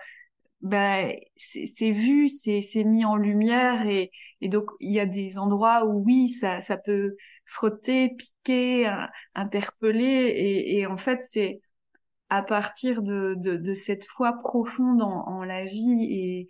ben, 0.62 1.14
c'est 1.36 1.90
vu, 1.92 2.28
c'est 2.28 2.84
mis 2.84 3.04
en 3.04 3.16
lumière. 3.16 3.86
Et, 3.86 4.10
donc 4.48 4.70
il 4.80 4.92
y 4.92 5.00
a 5.00 5.06
des 5.06 5.38
endroits 5.38 5.84
où 5.86 6.02
oui, 6.04 6.28
ça, 6.30 6.60
ça 6.60 6.76
peut 6.76 7.16
frotter, 7.44 8.10
piquer, 8.16 8.92
interpeller. 9.34 10.34
Et, 10.68 10.86
en 10.86 10.96
fait, 10.96 11.22
c'est 11.22 11.60
à 12.30 12.42
partir 12.42 13.02
de, 13.02 13.74
cette 13.74 14.04
foi 14.04 14.32
profonde 14.42 15.02
en, 15.02 15.26
en 15.28 15.44
la 15.44 15.66
vie. 15.66 16.06
Et 16.10 16.48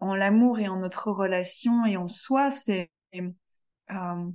en 0.00 0.14
l'amour 0.14 0.58
et 0.58 0.68
en 0.68 0.78
notre 0.78 1.10
relation 1.10 1.86
et 1.86 1.96
en 1.96 2.08
soi, 2.08 2.50
c'est 2.50 2.90
euh, 3.14 4.30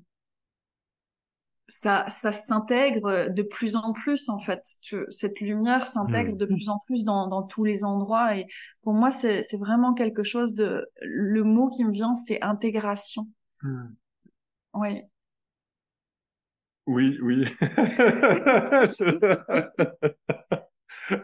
ça, 1.67 2.09
ça 2.09 2.33
s'intègre 2.33 3.29
de 3.29 3.43
plus 3.43 3.75
en 3.75 3.93
plus 3.93 4.29
en 4.29 4.39
fait. 4.39 4.61
cette 5.09 5.39
lumière 5.39 5.85
s'intègre 5.85 6.33
hmm. 6.33 6.37
de 6.37 6.45
plus 6.45 6.69
en 6.69 6.79
plus 6.85 7.03
dans, 7.03 7.27
dans, 7.27 7.43
tous 7.43 7.63
les 7.63 7.83
endroits 7.83 8.35
et 8.35 8.47
pour 8.81 8.93
moi 8.93 9.11
c'est 9.11 9.57
vraiment 9.57 9.93
quelque 9.93 10.23
chose 10.23 10.53
de. 10.53 10.87
Le 11.01 11.43
mot 11.43 11.69
qui 11.69 11.85
me 11.85 11.91
vient 11.91 12.15
c'est 12.15 12.41
intégration. 12.41 13.27
Hmm. 13.61 13.89
Oui. 14.73 15.01
Oui, 16.87 17.17
oui. 17.21 17.45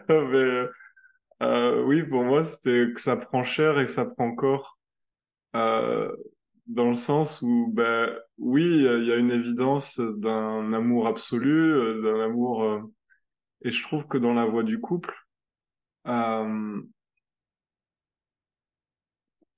Mais, 0.08 0.64
euh, 1.42 1.82
oui, 1.84 2.02
pour 2.02 2.24
moi, 2.24 2.42
c'était 2.42 2.92
que 2.94 3.00
ça 3.00 3.16
prend 3.16 3.44
cher 3.44 3.78
et 3.78 3.84
que 3.84 3.90
ça 3.90 4.04
prend 4.04 4.34
corps. 4.34 4.78
Euh, 5.54 6.14
dans 6.66 6.88
le 6.88 6.94
sens 6.94 7.42
où, 7.42 7.70
ben, 7.72 8.18
oui, 8.38 8.64
il 8.64 9.04
y 9.06 9.12
a 9.12 9.16
une 9.16 9.30
évidence 9.30 10.00
d'un 10.00 10.72
amour 10.72 11.06
absolu, 11.06 11.50
euh, 11.74 12.02
d'un 12.02 12.24
amour. 12.24 12.64
Euh, 12.64 12.80
et 13.62 13.70
je 13.70 13.82
trouve 13.82 14.06
que 14.06 14.18
dans 14.18 14.34
la 14.34 14.46
voie 14.46 14.62
du 14.64 14.80
couple, 14.80 15.14
euh, 16.06 16.82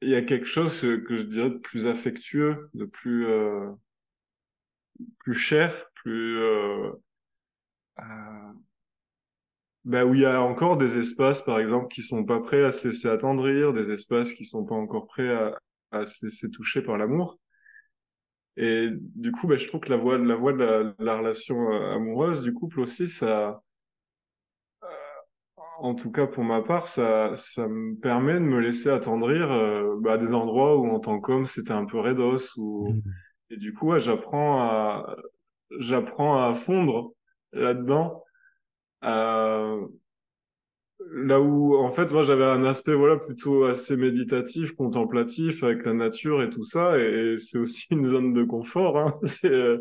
il 0.02 0.08
y 0.10 0.14
a 0.14 0.22
quelque 0.22 0.46
chose 0.46 0.80
que 0.80 1.16
je 1.16 1.22
dirais 1.22 1.50
de 1.50 1.58
plus 1.58 1.86
affectueux, 1.86 2.70
de 2.74 2.84
plus 2.84 3.26
plus 5.18 5.34
cher, 5.34 5.90
plus 5.94 6.38
bah, 9.84 10.04
où 10.04 10.14
il 10.14 10.20
y 10.20 10.24
a 10.26 10.42
encore 10.42 10.76
des 10.76 10.98
espaces, 10.98 11.42
par 11.42 11.60
exemple, 11.60 11.88
qui 11.88 12.02
sont 12.02 12.24
pas 12.24 12.40
prêts 12.40 12.64
à 12.64 12.72
se 12.72 12.88
laisser 12.88 13.08
attendrir, 13.08 13.72
des 13.72 13.90
espaces 13.92 14.32
qui 14.32 14.44
sont 14.44 14.64
pas 14.64 14.74
encore 14.74 15.06
prêts 15.06 15.30
à, 15.30 15.58
à 15.92 16.06
se 16.06 16.26
laisser 16.26 16.50
toucher 16.50 16.82
par 16.82 16.98
l'amour. 16.98 17.38
Et 18.58 18.90
du 18.92 19.32
coup, 19.32 19.46
bah, 19.46 19.56
je 19.56 19.66
trouve 19.66 19.80
que 19.80 19.88
la 19.90 19.96
voie, 19.96 20.18
la 20.18 20.34
voie 20.36 20.52
de 20.52 20.58
la, 20.58 20.94
la 20.98 21.16
relation 21.18 21.56
euh, 21.72 21.94
amoureuse, 21.94 22.42
du 22.42 22.52
couple 22.52 22.80
aussi, 22.80 23.08
ça, 23.08 23.62
euh, 24.82 24.86
en 25.78 25.94
tout 25.94 26.10
cas 26.10 26.26
pour 26.26 26.44
ma 26.44 26.62
part, 26.62 26.88
ça, 26.88 27.34
ça 27.36 27.68
me 27.68 27.96
permet 27.96 28.34
de 28.34 28.40
me 28.40 28.60
laisser 28.60 28.90
attendrir 28.90 29.50
euh, 29.52 29.96
bah, 30.00 30.14
à 30.14 30.18
des 30.18 30.34
endroits 30.34 30.76
où 30.78 30.88
en 30.90 31.00
tant 31.00 31.20
qu'homme 31.20 31.46
c'était 31.46 31.72
un 31.72 31.84
peu 31.86 31.98
raidos 32.00 32.56
ou 32.58 32.98
Mmh. 33.04 33.10
et 33.50 33.56
du 33.56 33.74
coup 33.74 33.88
ouais, 33.88 34.00
j'apprends 34.00 34.62
à 34.62 35.16
j'apprends 35.80 36.42
à 36.48 36.54
fondre 36.54 37.12
là-dedans. 37.52 38.24
Euh, 39.04 39.86
là 41.12 41.40
où 41.40 41.76
en 41.76 41.90
fait 41.90 42.12
moi 42.12 42.22
j'avais 42.24 42.44
un 42.44 42.64
aspect 42.64 42.94
voilà 42.94 43.16
plutôt 43.16 43.64
assez 43.64 43.96
méditatif, 43.96 44.72
contemplatif 44.72 45.62
avec 45.62 45.84
la 45.84 45.94
nature 45.94 46.42
et 46.42 46.50
tout 46.50 46.64
ça 46.64 46.98
et, 46.98 47.36
c'est 47.38 47.58
aussi 47.58 47.86
une 47.90 48.04
zone 48.04 48.34
de 48.34 48.44
confort. 48.44 48.98
Hein. 48.98 49.18
Euh, 49.44 49.78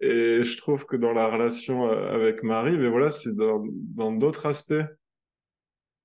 et 0.00 0.44
je 0.44 0.56
trouve 0.56 0.86
que 0.86 0.96
dans 0.96 1.12
la 1.12 1.28
relation 1.28 1.88
euh, 1.90 2.14
avec 2.14 2.42
Marie, 2.44 2.78
mais 2.78 2.88
voilà, 2.88 3.10
c'est 3.10 3.34
dans 3.34 4.12
d'autres 4.12 4.46
aspects. 4.46 4.74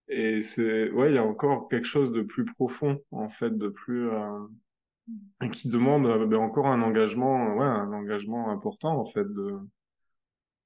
Et 0.08 0.42
c'est, 0.42 0.90
ouais, 0.92 1.12
il 1.12 1.16
y 1.16 1.18
a 1.18 1.24
encore 1.24 1.70
quelque 1.70 1.86
chose 1.88 2.12
de 2.12 2.22
plus 2.22 2.46
profond, 2.46 3.02
en 3.12 3.30
fait, 3.30 3.56
de 3.58 3.70
plus, 3.70 4.10
qui 5.52 5.70
demande 5.70 6.06
euh, 6.06 6.26
ben, 6.26 6.40
encore 6.40 6.68
un 6.68 6.82
engagement, 6.82 7.56
ouais, 7.56 7.66
un 7.66 7.92
engagement 7.92 8.50
important, 8.50 9.00
en 9.00 9.06
fait, 9.06 9.26
de, 9.26 9.58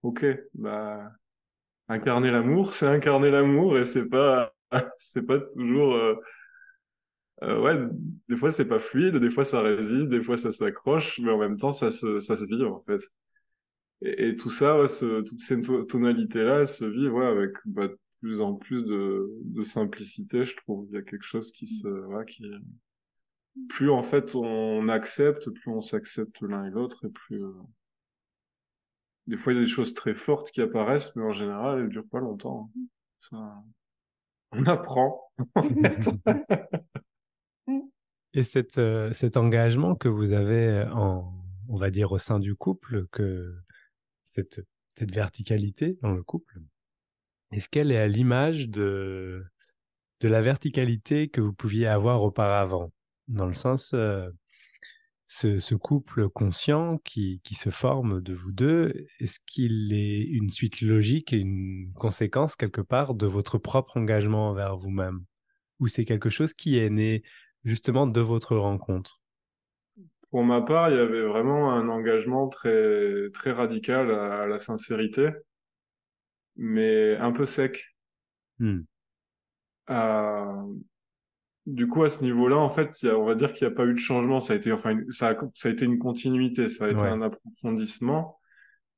ok, 0.03 0.25
bah, 0.53 1.11
incarner 1.89 2.31
l'amour, 2.31 2.73
c'est 2.73 2.87
incarner 2.87 3.31
l'amour 3.31 3.77
et 3.77 3.83
c'est 3.85 4.07
pas, 4.09 4.53
c'est 4.97 5.25
pas 5.25 5.39
toujours, 5.39 5.95
euh, 5.95 6.15
euh, 7.43 7.61
ouais, 7.61 7.75
des 8.29 8.35
fois 8.35 8.51
c'est 8.51 8.65
pas 8.67 8.79
fluide, 8.79 9.17
des 9.17 9.29
fois 9.29 9.45
ça 9.45 9.61
résiste, 9.61 10.09
des 10.09 10.23
fois 10.23 10.37
ça 10.37 10.51
s'accroche, 10.51 11.19
mais 11.19 11.31
en 11.31 11.37
même 11.37 11.57
temps 11.57 11.71
ça 11.71 11.91
se, 11.91 12.19
ça 12.19 12.35
se 12.35 12.45
vit, 12.45 12.63
en 12.65 12.79
fait. 12.81 12.99
Et, 14.01 14.29
et 14.29 14.35
tout 14.35 14.49
ça, 14.49 14.79
ouais, 14.79 14.87
ce, 14.87 15.21
toutes 15.21 15.39
ces 15.39 15.61
to- 15.61 15.83
tonalités-là, 15.83 16.59
elles 16.61 16.67
se 16.67 16.85
vivent, 16.85 17.13
ouais, 17.13 17.25
avec, 17.25 17.51
bah, 17.65 17.87
de 17.87 17.97
plus 18.21 18.41
en 18.41 18.53
plus 18.55 18.83
de, 18.85 19.29
de 19.43 19.61
simplicité, 19.61 20.45
je 20.45 20.55
trouve. 20.57 20.87
Il 20.89 20.95
y 20.95 20.97
a 20.97 21.01
quelque 21.03 21.25
chose 21.25 21.51
qui 21.51 21.67
se, 21.67 21.87
ouais, 21.87 22.25
qui, 22.25 22.43
plus 23.69 23.89
en 23.89 24.03
fait 24.03 24.35
on 24.35 24.89
accepte, 24.89 25.49
plus 25.49 25.71
on 25.71 25.81
s'accepte 25.81 26.41
l'un 26.41 26.65
et 26.65 26.69
l'autre, 26.69 27.05
et 27.05 27.09
plus, 27.09 27.43
euh, 27.43 27.51
des 29.27 29.37
fois 29.37 29.53
il 29.53 29.57
y 29.57 29.59
a 29.59 29.63
des 29.63 29.69
choses 29.69 29.93
très 29.93 30.15
fortes 30.15 30.51
qui 30.51 30.61
apparaissent, 30.61 31.15
mais 31.15 31.23
en 31.23 31.31
général 31.31 31.79
elles 31.79 31.89
durent 31.89 32.07
pas 32.09 32.19
longtemps. 32.19 32.71
Ça, 33.19 33.63
on 34.51 34.65
apprend. 34.65 35.31
Et 38.33 38.43
cette, 38.43 38.77
euh, 38.77 39.11
cet 39.13 39.37
engagement 39.37 39.95
que 39.95 40.07
vous 40.07 40.31
avez 40.31 40.83
en, 40.91 41.33
on 41.69 41.75
va 41.75 41.89
dire, 41.89 42.11
au 42.11 42.17
sein 42.17 42.39
du 42.39 42.55
couple, 42.55 43.07
que 43.11 43.55
cette, 44.23 44.61
cette 44.95 45.11
verticalité 45.13 45.97
dans 46.01 46.11
le 46.11 46.23
couple, 46.23 46.59
est-ce 47.51 47.69
qu'elle 47.69 47.91
est 47.91 47.97
à 47.97 48.07
l'image 48.07 48.69
de, 48.69 49.43
de 50.19 50.27
la 50.27 50.41
verticalité 50.41 51.29
que 51.29 51.41
vous 51.41 51.53
pouviez 51.53 51.87
avoir 51.87 52.23
auparavant? 52.23 52.91
Dans 53.27 53.45
le 53.45 53.53
sens, 53.53 53.91
euh, 53.93 54.29
ce, 55.27 55.59
ce 55.59 55.75
couple 55.75 56.29
conscient 56.29 56.97
qui, 56.99 57.41
qui 57.43 57.53
se 57.53 57.69
forme 57.69 58.21
de 58.21 58.33
vous 58.33 58.53
deux, 58.53 59.07
est-ce 59.19 59.39
qu'il 59.45 59.93
est 59.93 60.23
une 60.23 60.49
suite 60.49 60.81
logique 60.81 61.33
et 61.33 61.37
une 61.37 61.91
conséquence 61.95 62.55
quelque 62.55 62.81
part 62.81 63.13
de 63.13 63.27
votre 63.27 63.57
propre 63.57 63.97
engagement 63.97 64.49
envers 64.49 64.77
vous-même? 64.77 65.25
Ou 65.79 65.89
c'est 65.89 66.05
quelque 66.05 66.29
chose 66.29 66.53
qui 66.53 66.79
est 66.79 66.89
né 66.89 67.23
justement 67.65 68.07
de 68.07 68.21
votre 68.21 68.55
rencontre? 68.55 69.21
Pour 70.31 70.43
ma 70.43 70.61
part, 70.61 70.89
il 70.89 70.95
y 70.95 70.99
avait 70.99 71.23
vraiment 71.23 71.73
un 71.73 71.89
engagement 71.89 72.47
très, 72.47 73.29
très 73.33 73.51
radical 73.51 74.11
à, 74.11 74.43
à 74.43 74.47
la 74.47 74.59
sincérité, 74.59 75.29
mais 76.55 77.17
un 77.17 77.31
peu 77.31 77.43
sec. 77.45 77.95
Hmm. 78.59 78.81
Euh, 79.89 80.63
du 81.67 81.87
coup, 81.87 82.03
à 82.03 82.09
ce 82.09 82.23
niveau-là, 82.23 82.57
en 82.57 82.69
fait, 82.71 83.01
y 83.03 83.09
a, 83.09 83.17
on 83.19 83.25
va 83.25 83.35
dire 83.35 83.53
qu'il 83.53 83.67
n'y 83.67 83.73
a 83.73 83.77
pas 83.77 83.85
eu 83.85 83.93
de 83.93 83.99
changement. 83.99 84.41
Ça 84.41 84.53
a 84.53 84.57
été, 84.57 84.71
enfin, 84.73 84.91
une- 84.91 85.11
ça 85.11 85.29
a, 85.31 85.35
ça 85.55 85.69
a 85.69 85.73
été 85.73 85.85
une 85.85 85.99
continuité, 85.99 86.69
ça 86.69 86.85
a 86.87 86.89
été 86.91 87.01
Ouais. 87.03 87.09
un 87.09 87.21
approfondissement. 87.21 88.39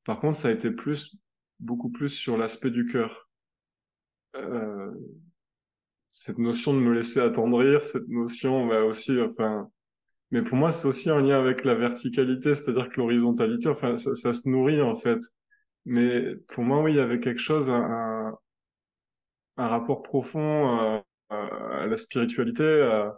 Par 0.05 0.19
contre, 0.21 0.37
ça 0.37 0.49
a 0.49 0.51
été 0.51 0.71
plus, 0.71 1.17
beaucoup 1.59 1.89
plus 1.91 2.09
sur 2.09 2.37
l'aspect 2.37 2.71
du 2.71 2.87
cœur. 2.87 3.29
Euh, 4.35 4.91
cette 6.11 6.37
notion 6.39 6.73
de 6.73 6.79
me 6.79 6.93
laisser 6.93 7.19
attendrir, 7.19 7.83
cette 7.83 8.07
notion, 8.07 8.67
bah 8.67 8.83
aussi, 8.83 9.19
enfin, 9.21 9.69
mais 10.31 10.43
pour 10.43 10.57
moi, 10.57 10.71
c'est 10.71 10.87
aussi 10.87 11.09
un 11.09 11.21
lien 11.21 11.39
avec 11.39 11.65
la 11.65 11.75
verticalité, 11.75 12.55
c'est-à-dire 12.55 12.89
que 12.89 12.97
l'horizontalité, 13.01 13.69
enfin, 13.69 13.97
ça, 13.97 14.15
ça 14.15 14.33
se 14.33 14.49
nourrit, 14.49 14.81
en 14.81 14.95
fait. 14.95 15.19
Mais 15.85 16.35
pour 16.49 16.63
moi, 16.65 16.81
oui, 16.83 16.93
il 16.93 16.97
y 16.97 17.01
avait 17.01 17.19
quelque 17.19 17.39
chose, 17.41 17.69
un, 17.71 17.75
un, 17.83 18.37
un 19.57 19.67
rapport 19.67 20.01
profond 20.01 20.79
euh, 20.81 20.99
à 21.29 21.85
la 21.87 21.95
spiritualité, 21.97 22.63
euh, 22.63 23.09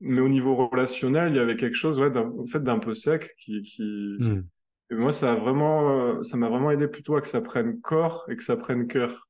mais 0.00 0.20
au 0.20 0.28
niveau 0.28 0.54
relationnel, 0.68 1.30
il 1.32 1.36
y 1.36 1.38
avait 1.38 1.56
quelque 1.56 1.74
chose, 1.74 1.98
ouais, 1.98 2.14
en 2.16 2.46
fait, 2.46 2.62
d'un 2.62 2.78
peu 2.78 2.92
sec 2.92 3.34
qui, 3.38 3.62
qui, 3.62 3.82
Hmm. 4.18 4.48
et 4.90 4.94
moi, 4.94 5.12
ça 5.12 5.32
a 5.32 5.36
vraiment, 5.36 6.18
euh, 6.18 6.24
ça 6.24 6.36
m'a 6.36 6.48
vraiment 6.48 6.70
aidé 6.70 6.88
plutôt 6.88 7.16
à 7.16 7.20
que 7.22 7.28
ça 7.28 7.40
prenne 7.42 7.80
corps 7.80 8.26
et 8.30 8.36
que 8.36 8.44
ça 8.44 8.56
prenne 8.56 8.86
cœur. 8.88 9.28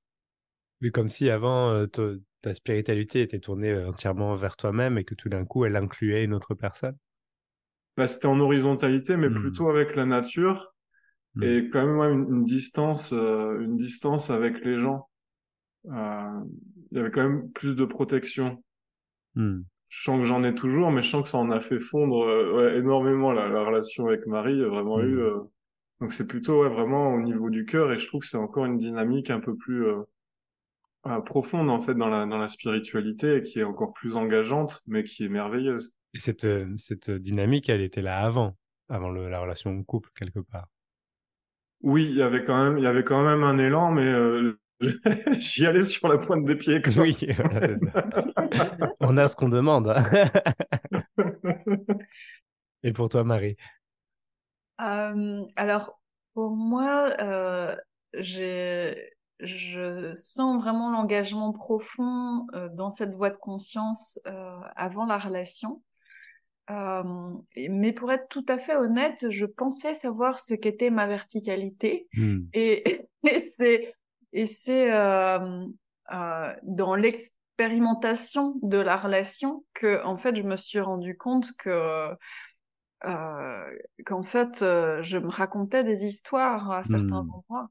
Oui, 0.80 0.90
comme 0.90 1.10
si 1.10 1.28
avant, 1.28 1.70
euh, 1.72 1.86
ta 2.40 2.54
spiritualité 2.54 3.20
était 3.20 3.40
tournée 3.40 3.72
euh, 3.72 3.90
entièrement 3.90 4.34
vers 4.36 4.56
toi-même 4.56 4.96
et 4.96 5.04
que 5.04 5.14
tout 5.14 5.28
d'un 5.28 5.44
coup, 5.44 5.66
elle 5.66 5.76
incluait 5.76 6.24
une 6.24 6.32
autre 6.32 6.54
personne? 6.54 6.96
Là, 7.96 8.06
c'était 8.06 8.26
en 8.26 8.40
horizontalité, 8.40 9.16
mais 9.16 9.28
Hmm. 9.28 9.30
plutôt 9.30 9.68
avec 9.70 9.96
la 9.96 10.04
nature 10.06 10.74
Hmm. 11.34 11.46
et 11.46 11.70
quand 11.72 11.84
même 11.86 11.98
ouais, 11.98 12.12
une, 12.12 12.36
une 12.40 12.44
distance, 12.44 13.12
euh, 13.12 13.60
une 13.60 13.76
distance 13.76 14.30
avec 14.30 14.64
les 14.64 14.78
gens. 14.78 15.08
Euh, 15.86 16.40
il 16.90 16.98
y 16.98 17.00
avait 17.00 17.10
quand 17.10 17.22
même 17.22 17.50
plus 17.52 17.76
de 17.76 17.84
protection. 17.84 18.62
Hmm. 19.34 19.62
Je 19.88 20.02
sens 20.02 20.18
que 20.18 20.24
j'en 20.24 20.42
ai 20.44 20.54
toujours, 20.54 20.90
mais 20.90 21.02
je 21.02 21.08
sens 21.10 21.22
que 21.22 21.28
ça 21.28 21.38
en 21.38 21.50
a 21.50 21.60
fait 21.60 21.78
fondre 21.78 22.24
euh, 22.24 22.52
ouais, 22.56 22.78
énormément 22.78 23.32
la, 23.32 23.48
la 23.48 23.64
relation 23.64 24.06
avec 24.08 24.26
Marie. 24.26 24.62
A 24.62 24.68
vraiment 24.68 24.98
Hmm. 24.98 25.02
eu. 25.02 25.18
euh, 25.20 25.38
Donc 26.00 26.12
c'est 26.12 26.26
plutôt 26.26 26.62
ouais, 26.62 26.68
vraiment 26.68 27.14
au 27.14 27.20
niveau 27.20 27.50
du 27.50 27.64
cœur 27.66 27.92
et 27.92 27.98
je 27.98 28.06
trouve 28.06 28.20
que 28.22 28.26
c'est 28.28 28.36
encore 28.36 28.66
une 28.66 28.78
dynamique 28.78 29.30
un 29.30 29.40
peu 29.40 29.56
plus 29.56 29.86
euh, 29.86 30.02
euh, 31.06 31.20
profonde 31.20 31.70
en 31.70 31.80
fait 31.80 31.94
dans 31.94 32.08
la 32.08 32.26
dans 32.26 32.38
la 32.38 32.48
spiritualité 32.48 33.36
et 33.36 33.42
qui 33.42 33.60
est 33.60 33.64
encore 33.64 33.92
plus 33.92 34.16
engageante, 34.16 34.82
mais 34.86 35.04
qui 35.04 35.24
est 35.24 35.28
merveilleuse. 35.28 35.94
Et 36.14 36.18
cette, 36.18 36.44
euh, 36.44 36.72
cette 36.76 37.10
dynamique, 37.10 37.68
elle 37.68 37.80
était 37.82 38.02
là 38.02 38.18
avant, 38.24 38.56
avant 38.88 39.10
le- 39.10 39.28
la 39.28 39.40
relation 39.40 39.74
de 39.74 39.82
couple, 39.82 40.10
quelque 40.14 40.40
part. 40.40 40.66
Oui, 41.82 42.06
il 42.08 42.16
y 42.16 42.22
avait 42.22 42.42
quand 42.44 42.62
même 42.62 42.78
il 42.78 42.84
y 42.84 42.86
avait 42.86 43.04
quand 43.04 43.22
même 43.22 43.42
un 43.44 43.58
élan, 43.58 43.92
mais 43.92 44.06
euh, 44.06 44.58
j'y 45.38 45.66
allais 45.66 45.84
sur 45.84 46.08
la 46.08 46.18
pointe 46.18 46.44
des 46.44 46.56
pieds. 46.56 46.82
quoi. 46.82 46.92
Oui, 47.02 47.16
voilà, 47.36 47.76
c'est 47.78 47.90
ça. 47.90 48.04
On 49.00 49.16
a 49.16 49.28
ce 49.28 49.36
qu'on 49.36 49.48
demande. 49.48 49.88
hein. 49.88 50.10
Et 52.82 52.92
pour 52.92 53.08
toi, 53.08 53.24
Marie? 53.24 53.56
Euh, 54.82 55.42
alors, 55.56 55.98
pour 56.34 56.50
moi, 56.50 57.14
euh, 57.20 57.74
je 58.12 58.94
sens 60.14 60.62
vraiment 60.62 60.90
l'engagement 60.90 61.52
profond 61.52 62.46
euh, 62.54 62.68
dans 62.68 62.90
cette 62.90 63.14
voie 63.14 63.30
de 63.30 63.36
conscience 63.36 64.20
euh, 64.26 64.58
avant 64.76 65.06
la 65.06 65.18
relation. 65.18 65.82
Euh, 66.68 67.02
mais 67.70 67.92
pour 67.92 68.12
être 68.12 68.28
tout 68.28 68.44
à 68.48 68.58
fait 68.58 68.76
honnête, 68.76 69.30
je 69.30 69.46
pensais 69.46 69.94
savoir 69.94 70.38
ce 70.38 70.54
qu'était 70.54 70.90
ma 70.90 71.06
verticalité. 71.06 72.08
Hmm. 72.14 72.40
Et, 72.52 73.06
et 73.24 73.38
c'est 73.38 73.94
et 74.36 74.44
c'est 74.46 74.92
euh, 74.92 75.64
euh, 76.12 76.52
dans 76.62 76.94
l'expérimentation 76.94 78.56
de 78.62 78.76
la 78.78 78.96
relation 78.98 79.64
que 79.74 80.04
en 80.04 80.16
fait 80.18 80.36
je 80.36 80.42
me 80.42 80.56
suis 80.56 80.78
rendu 80.80 81.16
compte 81.16 81.56
que 81.56 82.14
euh, 83.04 83.78
qu'en 84.04 84.22
fait 84.22 84.62
euh, 84.62 85.02
je 85.02 85.18
me 85.18 85.30
racontais 85.30 85.84
des 85.84 86.04
histoires 86.04 86.70
à 86.70 86.84
certains 86.84 87.18
Hmm. 87.18 87.30
endroits 87.30 87.68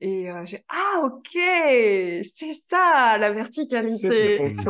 et 0.00 0.30
euh, 0.30 0.44
j'ai 0.46 0.64
ah 0.68 1.00
ok 1.04 1.28
c'est 1.32 2.52
ça 2.54 3.18
la 3.18 3.32
verticalité. 3.32 4.40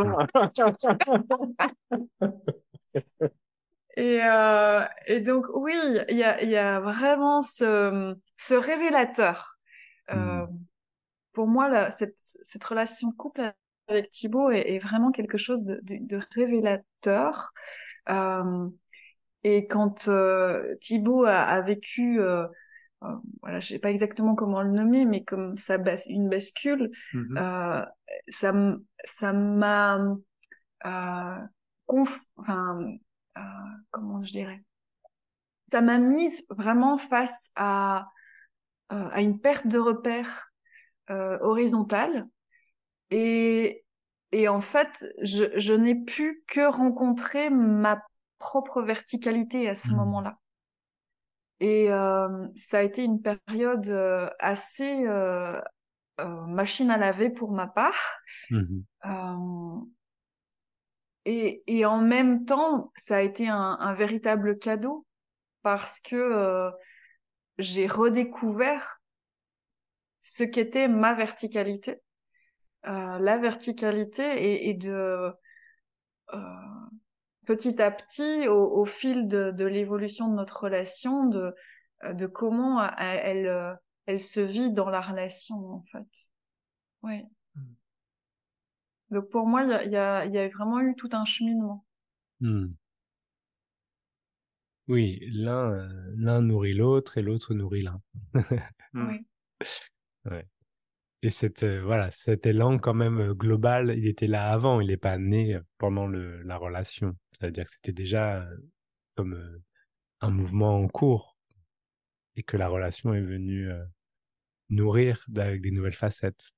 Et, 3.97 4.21
euh, 4.23 4.85
et 5.07 5.21
donc, 5.21 5.47
oui, 5.55 5.75
il 6.09 6.17
y 6.17 6.25
a, 6.25 6.43
il 6.43 6.49
y 6.49 6.57
a 6.57 6.81
vraiment 6.81 7.43
ce, 7.43 8.17
ce 8.39 8.55
révélateur. 8.55 9.59
Euh, 10.11 10.47
Pour 11.33 11.47
moi, 11.49 11.91
cette, 11.91 12.19
cette 12.19 12.65
relation 12.65 13.09
de 13.09 13.15
couple 13.15 13.43
avec 13.89 14.11
Thibaut 14.11 14.51
est, 14.51 14.75
est 14.75 14.79
vraiment 14.79 15.11
quelque 15.13 15.39
chose 15.39 15.65
de, 15.65 15.81
de, 15.83 15.97
de 16.01 16.21
révélateur. 16.35 17.53
Euh, 18.09 18.69
et 19.45 19.67
quand 19.67 20.09
euh, 20.09 20.77
Thibaut 20.81 21.25
a, 21.25 21.41
a 21.41 21.63
vécu, 21.63 22.21
euh, 22.21 22.47
euh, 23.05 23.09
voilà, 23.43 23.61
je 23.61 23.69
sais 23.69 23.79
pas 23.79 23.91
exactement 23.91 24.35
comment 24.35 24.63
le 24.63 24.71
nommer, 24.71 25.05
mais 25.05 25.25
comme 25.25 25.57
ça 25.57 25.79
bas 25.79 25.97
une 26.09 26.29
bascule, 26.29 26.91
Mhm. 27.15 27.37
euh, 27.39 27.85
ça 28.29 28.53
ça 29.05 29.33
m'a 29.33 29.99
enfin 32.37 32.99
comment 33.91 34.23
je 34.23 34.33
dirais? 34.33 34.63
Ça 35.71 35.81
m'a 35.81 35.99
mise 35.99 36.45
vraiment 36.51 36.99
face 36.99 37.51
à, 37.57 38.09
à 38.89 39.23
une 39.23 39.41
perte 39.41 39.67
de 39.67 39.79
repères 39.79 40.52
euh, 41.11 41.39
horizontale. 41.41 42.29
Et, 43.11 43.85
et 44.33 44.49
en 44.49 44.61
fait, 44.61 45.07
je, 45.23 45.45
je 45.59 45.75
n'ai 45.75 45.95
pu 45.97 46.45
que 46.49 46.71
rencontrer 46.71 47.51
ma 47.51 48.03
propre 48.39 48.83
verticalité 48.83 49.69
à 49.69 49.75
ce 49.75 49.93
Mmh. 49.93 49.97
moment-là. 49.97 50.39
Et 51.61 51.93
euh, 51.93 52.47
ça 52.57 52.79
a 52.79 52.83
été 52.83 53.05
une 53.05 53.23
période 53.23 53.87
euh, 53.89 54.29
assez 54.41 55.07
euh, 55.07 55.61
euh, 56.21 56.47
machine 56.47 56.91
à 56.91 56.99
laver 56.99 57.31
pour 57.31 57.53
ma 57.53 57.67
part. 57.69 58.21
Mmh 58.51 58.85
Euh, 59.05 59.81
et, 61.25 61.63
et 61.67 61.85
en 61.85 62.01
même 62.01 62.45
temps, 62.45 62.93
ça 62.97 63.17
a 63.17 63.21
été 63.21 63.49
un, 63.49 63.57
un 63.81 63.95
véritable 63.95 64.59
cadeau 64.59 65.07
parce 65.63 66.01
que 66.01 66.17
euh, 66.17 66.71
j'ai 67.59 67.89
redécouvert 67.89 69.02
ce 70.23 70.45
qu'était 70.45 70.89
ma 70.89 71.15
verticalité. 71.15 72.01
Euh, 72.87 73.19
la 73.19 73.39
verticalité 73.39 74.23
et, 74.23 74.71
et 74.71 74.75
de 74.75 75.31
euh, 76.33 76.39
petit 77.47 77.81
à 77.83 77.91
petit, 77.91 78.49
au, 78.49 78.81
au 78.81 78.85
fil 78.85 79.29
de, 79.29 79.51
de 79.51 79.65
l'évolution 79.65 80.29
de 80.29 80.35
notre 80.35 80.65
relation, 80.65 81.27
de, 81.27 81.55
de 82.13 82.27
comment 82.27 82.83
elle, 82.99 83.21
elle, 83.23 83.47
euh, 83.47 83.75
elle 84.07 84.21
se 84.21 84.41
vit 84.41 84.73
dans 84.73 84.91
la 84.91 85.01
relation 85.01 85.57
en 85.57 85.85
fait. 85.85 86.09
Oui. 87.03 87.23
Donc 89.11 89.29
pour 89.29 89.47
moi, 89.47 89.63
il 89.65 89.71
y 89.71 89.75
a, 89.75 89.85
y, 89.85 89.97
a, 89.97 90.27
y 90.27 90.39
a 90.39 90.49
vraiment 90.49 90.81
eu 90.81 90.95
tout 90.97 91.11
un 91.13 91.25
cheminement. 91.25 91.85
Mmh. 92.41 92.69
Oui, 94.89 95.21
l'un 95.33 95.71
euh, 95.71 96.13
l'un 96.17 96.43
nourrit 96.43 96.75
l'autre 96.75 97.19
et 97.19 97.23
l'autre 97.23 97.55
nourrit 97.55 97.83
l'un. 97.83 98.01
Oui. 98.95 99.25
Ouais. 100.25 100.47
Et 101.23 101.31
cette, 101.31 101.63
euh, 101.63 101.83
voilà, 101.83 102.11
cet 102.11 102.47
élan 102.47 102.79
quand 102.79 102.95
même 102.95 103.21
euh, 103.21 103.35
global, 103.35 103.95
il 103.97 104.07
était 104.09 104.27
là 104.27 104.51
avant, 104.53 104.81
il 104.81 104.89
n'est 104.89 104.97
pas 104.97 105.19
né 105.19 105.59
pendant 105.79 106.07
le, 106.07 106.43
la 106.43 106.57
relation. 106.57 107.17
C'est-à-dire 107.33 107.65
que 107.67 107.71
c'était 107.71 107.93
déjà 107.93 108.43
euh, 108.43 108.57
comme 109.17 109.35
euh, 109.35 109.63
un 110.21 110.31
mouvement 110.31 110.77
en 110.77 110.89
cours 110.89 111.37
et 112.35 112.43
que 112.43 112.57
la 112.57 112.69
relation 112.69 113.15
est 113.15 113.21
venue 113.21 113.71
euh, 113.71 113.85
nourrir 114.69 115.25
avec 115.37 115.61
des 115.61 115.71
nouvelles 115.71 115.95
facettes. 115.95 116.51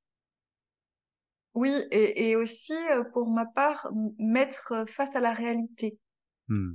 Oui, 1.52 1.72
et, 1.90 2.30
et 2.30 2.36
aussi, 2.36 2.74
euh, 2.92 3.04
pour 3.04 3.30
ma 3.30 3.46
part, 3.46 3.90
mettre 4.18 4.72
euh, 4.72 4.86
face 4.86 5.14
à 5.14 5.20
la 5.20 5.32
réalité. 5.32 5.98
Hmm. 6.48 6.74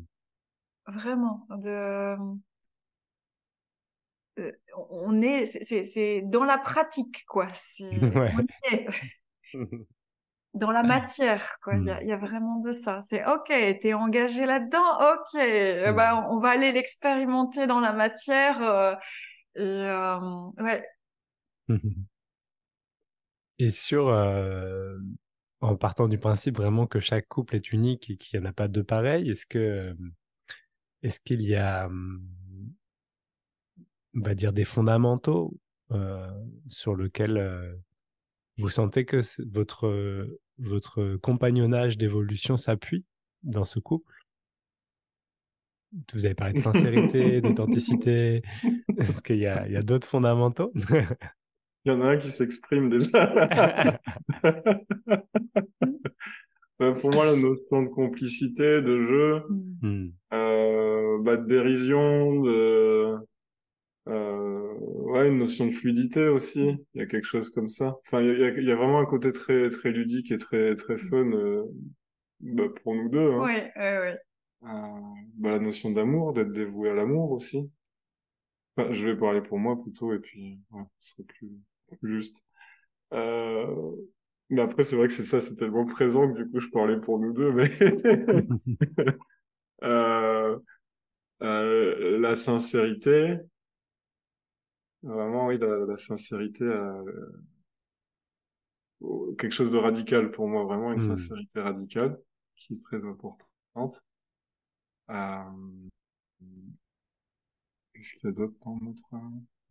Vraiment. 0.88 1.48
De... 1.50 2.16
euh, 4.40 4.52
on 4.90 5.22
est, 5.22 5.46
c'est- 5.46 6.22
dans 6.24 6.44
la 6.46 6.58
pratique, 6.58 7.26
quoi. 7.28 7.48
C'est 7.54 7.86
Ouais. 8.16 8.34
on 8.38 8.42
y 8.42 8.76
est. 8.76 8.88
dans 10.54 10.72
la 10.72 10.84
matière, 10.84 11.58
quoi. 11.62 11.76
Il 11.78 11.86
y, 11.86 11.90
a, 11.92 12.00
Hmm. 12.00 12.02
il 12.02 12.08
y 12.10 12.12
a 12.12 12.18
vraiment 12.18 12.60
de 12.60 12.72
ça. 12.72 13.02
C'est 13.02 13.26
OK, 13.26 13.48
t'es 13.50 13.94
engagé 13.94 14.46
là-dedans, 14.46 14.80
OK. 15.14 15.36
Eh 15.40 15.92
Hmm. 15.92 15.96
ben, 15.96 16.26
on 16.30 16.40
va 16.40 16.50
aller 16.52 16.72
l'expérimenter 16.72 17.68
dans 17.68 17.80
la 17.80 17.94
matière. 17.94 18.62
euh, 18.64 18.96
et 19.56 19.62
euh, 19.62 20.20
ouais, 20.60 20.84
Et 23.60 23.72
sur, 23.72 24.08
euh, 24.10 24.98
en 25.62 25.76
partant 25.76 26.08
du 26.08 26.18
principe 26.18 26.58
vraiment 26.58 26.88
que 26.88 27.00
chaque 27.00 27.28
couple 27.28 27.56
est 27.58 27.72
unique 27.74 28.10
et 28.10 28.18
qu'il 28.18 28.40
n'y 28.40 28.46
en 28.46 28.50
a 28.50 28.54
pas 28.54 28.68
deux 28.68 28.84
pareils, 28.84 29.30
est-ce 29.30 29.46
que, 29.46 29.96
est-ce 31.04 31.20
qu'il 31.20 31.42
y 31.42 31.56
a, 31.56 31.86
hum, 31.88 32.22
on 34.16 34.22
va 34.22 34.36
dire, 34.36 34.54
des 34.54 34.64
fondamentaux 34.64 35.56
euh, 35.92 36.28
sur 36.68 36.96
lesquels 36.96 37.38
euh, 37.38 37.74
vous 38.58 38.70
sentez 38.70 39.06
que 39.06 39.22
votre, 39.52 40.28
votre 40.58 41.16
compagnonnage 41.18 41.98
d'évolution 41.98 42.58
s'appuie 42.58 43.06
dans 43.44 43.64
ce 43.64 43.80
couple? 43.80 44.14
Vous 46.14 46.26
avez 46.26 46.36
parlé 46.36 46.54
de 46.54 46.60
sincérité, 46.64 47.42
d'authenticité. 47.42 48.42
Est-ce 48.98 49.22
qu'il 49.22 49.38
y 49.38 49.48
a, 49.48 49.66
il 49.68 49.74
y 49.74 49.78
a 49.78 49.82
d'autres 49.82 50.08
fondamentaux? 50.08 50.72
Il 51.86 51.94
y 51.94 51.96
en 51.96 52.02
a 52.02 52.10
un 52.10 52.18
qui 52.18 52.30
s'exprime 52.30 52.90
déjà. 52.90 53.98
Euh, 56.82 56.94
Pour 57.02 57.12
moi, 57.12 57.26
la 57.26 57.36
notion 57.36 57.84
de 57.84 57.88
complicité, 57.90 58.82
de 58.82 59.02
jeu, 59.02 59.42
Hmm. 59.82 60.10
euh, 60.34 61.18
bah, 61.24 61.38
de 61.38 61.46
dérision, 61.46 62.42
de, 62.42 63.16
euh, 64.10 64.74
ouais, 64.80 65.28
une 65.28 65.38
notion 65.38 65.68
de 65.68 65.72
fluidité 65.72 66.28
aussi. 66.28 66.78
Il 66.94 67.00
y 67.00 67.02
a 67.02 67.06
quelque 67.06 67.26
chose 67.26 67.50
comme 67.52 67.70
ça. 67.70 67.98
Enfin, 68.06 68.22
il 68.22 68.28
y 68.28 68.44
a, 68.44 68.50
il 68.50 68.64
y 68.66 68.72
a 68.72 68.76
vraiment 68.76 69.00
un 69.00 69.06
côté 69.06 69.32
très, 69.32 69.70
très 69.70 69.92
ludique 69.92 70.32
et 70.32 70.38
très, 70.38 70.76
très 70.76 70.98
fun, 70.98 71.32
euh, 71.32 71.64
bah, 72.40 72.64
pour 72.84 72.96
nous 72.96 73.10
deux, 73.10 73.32
hein. 73.32 73.40
ouais, 73.40 73.72
ouais, 73.76 74.00
ouais. 74.00 74.20
Euh, 74.64 75.00
bah, 75.36 75.52
la 75.52 75.60
notion 75.60 75.92
d'amour, 75.92 76.34
d'être 76.34 76.52
dévoué 76.52 76.90
à 76.90 76.96
l'amour 76.96 77.32
aussi. 77.32 77.70
Enfin, 78.76 78.92
je 78.94 79.06
vais 79.06 79.16
parler 79.16 79.42
pour 79.42 79.60
moi 79.60 79.80
plutôt, 79.82 80.14
et 80.14 80.20
puis, 80.20 80.60
ouais, 80.72 80.84
ce 81.00 81.12
serait 81.12 81.24
plus, 81.24 81.52
plus 82.00 82.16
juste. 82.16 82.44
Mais 84.52 84.62
après, 84.64 84.84
c'est 84.84 84.96
vrai 84.96 85.08
que 85.08 85.14
c'est 85.14 85.26
ça, 85.26 85.40
c'est 85.42 85.56
tellement 85.56 85.86
présent 85.86 86.28
que 86.28 86.42
du 86.42 86.50
coup, 86.50 86.60
je 86.60 86.70
parlais 86.70 87.00
pour 87.00 87.20
nous 87.20 87.34
deux, 87.34 87.52
mais 87.52 87.70
la 91.40 92.36
sincérité, 92.36 93.38
vraiment, 95.04 95.48
oui, 95.48 95.58
la, 95.58 95.86
la 95.86 95.98
sincérité, 95.98 96.64
euh, 96.64 97.04
quelque 99.38 99.52
chose 99.54 99.72
de 99.72 99.78
radical 99.78 100.32
pour 100.32 100.48
moi, 100.48 100.64
vraiment 100.66 100.92
une 100.92 101.00
Hmm. 101.00 101.16
sincérité 101.16 101.62
radicale 101.62 102.20
qui 102.56 102.74
est 102.74 102.82
très 102.84 103.06
importante. 103.06 104.02
Euh, 105.10 105.44
Qu'est-ce 107.94 108.14
qu'il 108.14 108.30
y 108.30 108.32
a 108.32 108.32
d'autre 108.32 108.54
dans 108.64 108.76
notre, 108.78 109.04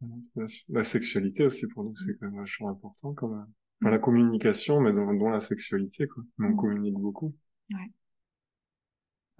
notre 0.02 0.28
relation? 0.34 0.64
La 0.68 0.84
sexualité 0.84 1.44
aussi 1.46 1.66
pour 1.66 1.84
nous, 1.84 1.96
c'est 1.96 2.14
quand 2.18 2.26
même 2.26 2.36
vachement 2.40 2.68
important 2.70 3.14
quand 3.14 3.28
même. 3.28 3.46
Enfin, 3.80 3.90
la 3.90 3.98
communication, 3.98 4.80
mais 4.80 4.92
dont, 4.92 5.14
dont 5.14 5.30
la 5.30 5.40
sexualité, 5.40 6.06
quoi. 6.08 6.24
On 6.40 6.48
Mm. 6.50 6.56
communique 6.56 6.94
beaucoup. 6.98 7.34
Ouais. 7.70 7.90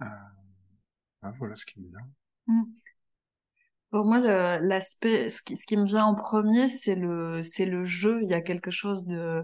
Euh, 0.01 0.05
ah, 1.21 1.31
voilà 1.37 1.55
ce 1.55 1.65
qui 1.65 1.79
me 1.81 1.87
vient. 1.89 2.09
Mm. 2.47 2.63
Pour 3.91 4.05
moi, 4.05 4.19
l'aspect, 4.59 5.29
ce 5.31 5.41
qui, 5.41 5.57
ce 5.57 5.65
qui 5.65 5.75
me 5.77 5.85
vient 5.85 6.05
en 6.05 6.13
premier, 6.15 6.67
c'est 6.67 6.93
le, 6.95 7.41
c'est 7.43 7.65
le 7.65 7.85
jeu. 7.85 8.19
Il 8.21 8.29
y 8.29 8.35
a 8.35 8.41
quelque 8.41 8.69
chose 8.69 9.05
de, 9.05 9.43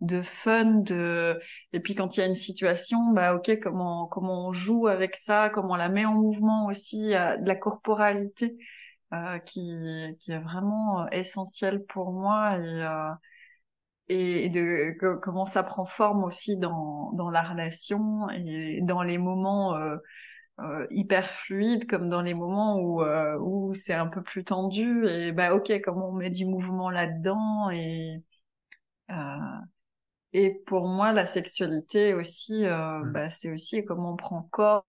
de 0.00 0.22
fun, 0.22 0.64
de, 0.82 1.38
et 1.74 1.80
puis 1.80 1.94
quand 1.94 2.16
il 2.16 2.20
y 2.20 2.22
a 2.22 2.26
une 2.26 2.34
situation, 2.34 3.12
bah, 3.12 3.34
ok, 3.34 3.58
comment, 3.62 4.06
comment 4.06 4.48
on 4.48 4.52
joue 4.52 4.86
avec 4.88 5.14
ça, 5.16 5.50
comment 5.50 5.74
on 5.74 5.76
la 5.76 5.90
met 5.90 6.06
en 6.06 6.14
mouvement 6.14 6.66
aussi, 6.66 7.10
de 7.10 7.46
la 7.46 7.54
corporalité, 7.56 8.56
euh, 9.14 9.38
qui, 9.40 9.70
qui 10.20 10.32
est 10.32 10.40
vraiment 10.40 11.02
euh, 11.04 11.08
essentielle 11.12 11.84
pour 11.86 12.12
moi 12.12 12.58
et, 12.58 12.84
euh, 12.84 13.10
et 14.08 14.48
de 14.50 14.92
co- 14.98 15.18
comment 15.20 15.46
ça 15.46 15.62
prend 15.62 15.84
forme 15.84 16.24
aussi 16.24 16.56
dans, 16.56 17.12
dans 17.12 17.30
la 17.30 17.42
relation 17.42 18.28
et 18.30 18.80
dans 18.82 19.02
les 19.02 19.18
moments, 19.18 19.74
euh, 20.60 20.86
hyper 20.90 21.26
fluide 21.26 21.86
comme 21.88 22.08
dans 22.08 22.22
les 22.22 22.34
moments 22.34 22.78
où 22.78 23.02
euh, 23.02 23.38
où 23.40 23.74
c'est 23.74 23.94
un 23.94 24.06
peu 24.06 24.22
plus 24.22 24.44
tendu 24.44 25.06
et 25.06 25.32
bah 25.32 25.54
ok 25.54 25.72
comment 25.84 26.10
on 26.10 26.12
met 26.12 26.30
du 26.30 26.46
mouvement 26.46 26.90
là-dedans 26.90 27.70
et 27.70 28.22
euh, 29.10 29.14
et 30.32 30.54
pour 30.66 30.88
moi 30.88 31.12
la 31.12 31.26
sexualité 31.26 32.14
aussi 32.14 32.66
euh, 32.66 33.04
Mm. 33.04 33.12
bah 33.12 33.30
c'est 33.30 33.52
aussi 33.52 33.84
comment 33.84 34.12
on 34.14 34.16
prend 34.16 34.42
corps 34.52 34.86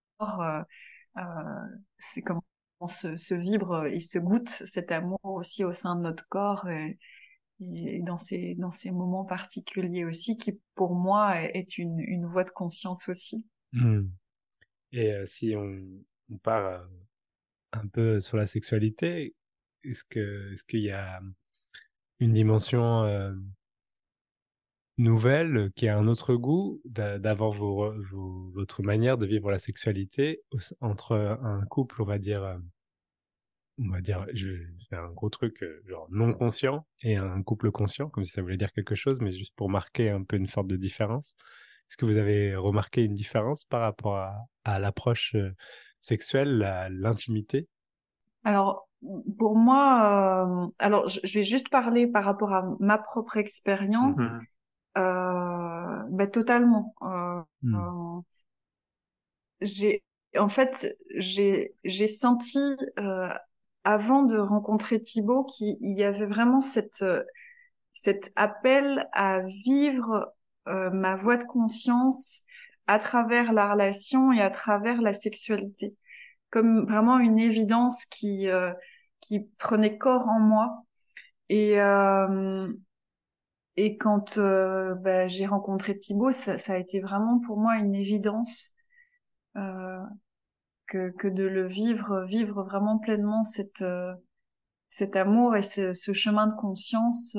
c'est 2.00 2.22
comment 2.22 2.44
on 2.80 2.88
se, 2.88 3.16
se 3.18 3.34
vibre 3.36 3.86
et 3.86 4.00
se 4.00 4.20
goûte 4.20 4.50
cet 4.50 4.92
amour 4.92 5.20
aussi 5.24 5.64
au 5.64 5.74
sein 5.74 5.96
de 5.96 6.02
notre 6.02 6.28
corps 6.28 6.68
et, 6.70 6.98
et 7.62 8.02
dans 8.02 8.18
ces 8.18 8.56
dans 8.56 8.72
ces 8.72 8.92
moments 8.92 9.26
particuliers 9.26 10.06
aussi 10.06 10.38
qui 10.38 10.60
pour 10.76 10.96
moi 10.96 11.42
est, 11.42 11.52
est 11.58 11.78
une 11.78 12.00
une 12.00 12.26
voie 12.26 12.44
de 12.44 12.52
conscience 12.52 13.10
aussi 13.10 13.46
Hmm. 13.74 14.14
Et 14.94 15.14
si 15.26 15.56
on, 15.56 15.82
part 16.42 16.88
un 17.74 17.88
peu 17.88 18.22
sur 18.22 18.38
la 18.38 18.48
sexualité, 18.48 19.36
est-ce 19.84 20.04
que 20.04 20.54
est-ce 20.54 20.64
qu'il 20.64 20.82
y 20.82 20.92
a 20.92 21.22
une 22.20 22.34
dimension 22.34 23.04
nouvelle 24.98 25.72
qui 25.76 25.88
a 25.88 25.98
un 25.98 26.08
autre 26.08 26.34
goût 26.36 26.82
d'a- 26.86 27.20
d'avoir 27.20 27.52
votre 27.54 28.82
manière 28.84 29.18
de 29.20 29.26
vivre 29.28 29.52
la 29.52 29.60
sexualité 29.60 30.42
entre 30.82 31.16
un 31.16 31.64
couple, 31.66 32.02
on 32.02 32.06
va 32.06 32.18
dire, 32.20 32.60
on 33.80 33.90
va 33.90 34.02
dire, 34.02 34.26
je 34.34 34.50
vais 34.50 34.68
faire 34.90 35.04
un 35.04 35.12
gros 35.12 35.30
truc 35.30 35.64
genre 35.88 36.08
non 36.12 36.34
conscient 36.34 36.86
et 37.02 37.16
un 37.16 37.42
couple 37.44 37.72
conscient, 37.72 38.10
comme 38.10 38.24
si 38.26 38.32
ça 38.32 38.42
voulait 38.42 38.58
dire 38.58 38.72
quelque 38.72 38.96
chose, 38.96 39.20
mais 39.20 39.32
juste 39.32 39.56
pour 39.56 39.70
marquer 39.70 40.10
un 40.10 40.24
peu 40.24 40.36
une 40.38 40.48
sorte 40.48 40.68
de 40.68 40.76
différence? 40.78 41.36
Est-ce 41.94 41.98
que 42.00 42.12
vous 42.12 42.18
avez 42.18 42.56
remarqué 42.56 43.04
une 43.04 43.14
différence 43.14 43.66
par 43.66 43.82
rapport 43.82 44.16
à, 44.16 44.48
à 44.64 44.80
l'approche 44.80 45.36
euh, 45.36 45.52
sexuelle, 46.00 46.64
à 46.64 46.90
l'intimité? 46.90 47.68
Alors, 48.44 48.90
pour 49.38 49.56
moi, 49.56 50.48
euh, 50.48 50.68
alors 50.80 51.08
je, 51.08 51.20
vais 51.38 51.44
juste 51.44 51.70
parler 51.70 52.08
par 52.08 52.24
rapport 52.24 52.52
à 52.52 52.66
ma 52.80 52.98
propre 52.98 53.38
expérience. 53.38 54.18
Mmh. 54.18 54.40
Euh, 54.98 56.04
ben, 56.10 56.32
totalement. 56.32 56.96
Euh, 57.04 57.44
mmh. 57.62 58.22
j'ai, 59.62 60.04
en 60.36 60.50
fait, 60.50 60.98
j'ai 61.14 61.76
j'ai 61.84 62.08
senti 62.08 62.76
avant 63.84 64.24
de 64.24 64.40
rencontrer 64.40 65.00
Thibaut 65.00 65.44
qu'il 65.44 65.78
y 65.80 66.02
avait 66.02 66.26
vraiment 66.26 66.60
cette 66.60 67.06
cet 67.92 68.34
appel 68.36 69.08
à 69.12 69.42
vivre 69.42 70.34
ma 70.66 71.16
voie 71.16 71.38
de 71.38 71.44
conscience 71.44 72.44
à 72.88 73.00
travers 73.00 73.54
la 73.54 73.72
relation 73.72 74.32
et 74.32 74.42
à 74.42 74.50
travers 74.50 75.02
la 75.02 75.14
sexualité, 75.14 75.96
comme 76.50 76.86
vraiment 76.86 77.20
une 77.20 77.40
évidence 77.40 78.06
qui 78.06 78.48
qui 79.22 79.42
prenait 79.58 79.98
corps 79.98 80.28
en 80.28 80.40
moi. 80.40 80.84
Et 81.50 81.82
euh, 81.82 82.68
et 83.76 83.98
quand 83.98 84.38
euh, 84.38 84.94
bah, 84.96 85.28
j'ai 85.28 85.46
rencontré 85.46 85.98
Thibaut, 85.98 86.32
ça, 86.32 86.58
ça, 86.58 86.74
a 86.74 86.78
été 86.78 87.00
vraiment 87.00 87.40
pour 87.40 87.58
moi 87.58 87.78
une 87.78 87.96
évidence 87.96 88.76
euh, 89.58 90.00
que, 90.88 91.10
que 91.12 91.28
de 91.28 91.44
le 91.44 91.68
vivre, 91.68 92.24
vivre 92.26 92.64
vraiment 92.64 93.00
pleinement 93.00 93.44
cette, 93.44 93.82
euh, 93.82 94.14
cet 94.90 95.16
amour 95.16 95.56
et 95.56 95.64
ce, 95.64 95.94
ce 95.94 96.14
chemin 96.14 96.48
de 96.48 96.56
conscience 96.56 97.36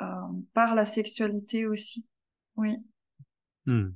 euh, 0.00 0.04
euh, 0.04 0.40
par 0.54 0.74
la 0.74 0.86
sexualité 0.86 1.66
aussi. 1.66 2.06
Oui. 2.56 2.76
Hmm. 3.66 3.90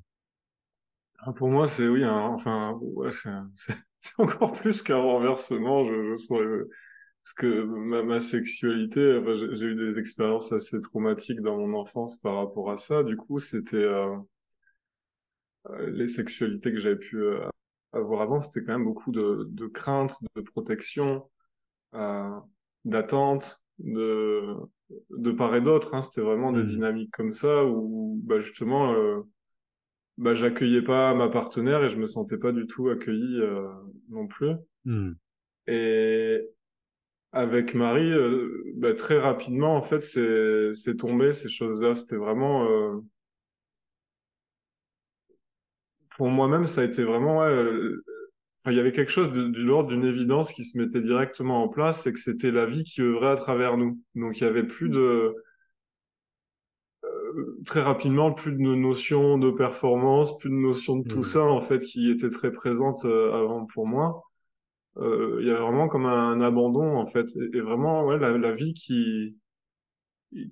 Ah, 1.18 1.32
pour 1.32 1.48
moi, 1.48 1.68
c'est 1.68 1.88
oui, 1.88 2.04
enfin, 2.04 2.78
ouais, 2.80 3.10
c'est 4.00 4.20
encore 4.20 4.52
plus 4.52 4.82
qu'un 4.82 4.96
renversement. 4.96 5.84
Je, 5.86 6.10
je 6.10 6.14
sens, 6.14 6.40
parce 7.24 7.34
que 7.34 7.62
ma, 7.64 8.02
ma 8.02 8.20
sexualité, 8.20 9.18
enfin, 9.18 9.34
j'ai 9.34 9.66
eu 9.66 9.74
des 9.76 9.98
expériences 9.98 10.52
assez 10.52 10.80
traumatiques 10.80 11.40
dans 11.40 11.56
mon 11.56 11.74
enfance 11.78 12.18
par 12.18 12.36
rapport 12.36 12.70
à 12.70 12.76
ça. 12.76 13.02
Du 13.04 13.16
coup, 13.16 13.38
c'était 13.38 13.76
euh, 13.76 14.16
euh 15.70 15.90
les 15.90 16.08
sexualités 16.08 16.72
que 16.72 16.80
j'avais 16.80 16.96
pu 16.96 17.16
euh, 17.16 17.48
avoir 17.92 18.22
avant, 18.22 18.40
c'était 18.40 18.64
quand 18.64 18.72
même 18.72 18.84
beaucoup 18.84 19.12
de, 19.12 19.46
de 19.50 19.66
crainte, 19.66 20.16
de 20.36 20.40
protection, 20.42 21.30
euh, 21.94 22.40
d'attente, 22.84 23.61
de 23.82 24.54
de 25.10 25.30
part 25.32 25.54
et 25.54 25.60
d'autre. 25.60 25.94
Hein. 25.94 26.02
C'était 26.02 26.20
vraiment 26.20 26.52
des 26.52 26.62
mmh. 26.62 26.66
dynamiques 26.66 27.12
comme 27.12 27.32
ça 27.32 27.64
où, 27.64 28.20
bah, 28.24 28.40
justement, 28.40 28.92
euh, 28.94 29.20
bah, 30.18 30.34
j'accueillais 30.34 30.82
pas 30.82 31.14
ma 31.14 31.28
partenaire 31.28 31.82
et 31.84 31.88
je 31.88 31.98
me 31.98 32.06
sentais 32.06 32.38
pas 32.38 32.52
du 32.52 32.66
tout 32.66 32.88
accueilli 32.88 33.40
non 34.10 34.26
plus. 34.26 34.52
Mmh. 34.84 35.12
Et 35.68 36.48
avec 37.32 37.74
Marie, 37.74 38.12
euh, 38.12 38.62
bah, 38.76 38.94
très 38.94 39.18
rapidement, 39.18 39.76
en 39.76 39.82
fait, 39.82 40.02
c'est, 40.02 40.74
c'est 40.74 40.96
tombé, 40.96 41.32
ces 41.32 41.48
choses-là. 41.48 41.94
C'était 41.94 42.16
vraiment... 42.16 42.68
Euh... 42.68 43.00
Pour 46.16 46.28
moi-même, 46.28 46.66
ça 46.66 46.82
a 46.82 46.84
été 46.84 47.04
vraiment... 47.04 47.38
Ouais, 47.40 47.46
euh, 47.46 48.04
Enfin, 48.64 48.72
il 48.72 48.76
y 48.76 48.80
avait 48.80 48.92
quelque 48.92 49.10
chose 49.10 49.32
de, 49.32 49.48
du 49.48 49.64
l'ordre 49.64 49.90
d'une 49.90 50.04
évidence 50.04 50.52
qui 50.52 50.64
se 50.64 50.78
mettait 50.78 51.00
directement 51.00 51.62
en 51.62 51.68
place, 51.68 52.02
c'est 52.02 52.12
que 52.12 52.20
c'était 52.20 52.50
la 52.50 52.64
vie 52.64 52.84
qui 52.84 53.02
œuvrait 53.02 53.32
à 53.32 53.36
travers 53.36 53.76
nous. 53.76 54.00
Donc, 54.14 54.38
il 54.40 54.44
y 54.44 54.46
avait 54.46 54.66
plus 54.66 54.88
de... 54.88 55.34
Euh, 57.04 57.62
très 57.66 57.80
rapidement, 57.82 58.32
plus 58.32 58.52
de 58.52 58.58
notions 58.58 59.38
de 59.38 59.50
performance, 59.50 60.36
plus 60.38 60.50
de 60.50 60.54
notions 60.54 60.96
de 60.98 61.08
tout 61.08 61.20
mmh. 61.20 61.24
ça, 61.24 61.44
en 61.44 61.60
fait, 61.60 61.80
qui 61.80 62.10
étaient 62.10 62.28
très 62.28 62.52
présentes 62.52 63.04
avant 63.04 63.66
pour 63.66 63.86
moi 63.86 64.22
euh, 64.98 65.38
il 65.40 65.46
y 65.46 65.50
a 65.50 65.58
vraiment 65.60 65.88
comme 65.88 66.06
un, 66.06 66.40
abandon 66.42 66.96
en 66.96 67.06
fait 67.06 67.26
et, 67.54 67.60
vraiment 67.60 68.04
ouais, 68.04 68.18
la, 68.18 68.36
la, 68.36 68.52
vie 68.52 68.74
qui 68.74 69.36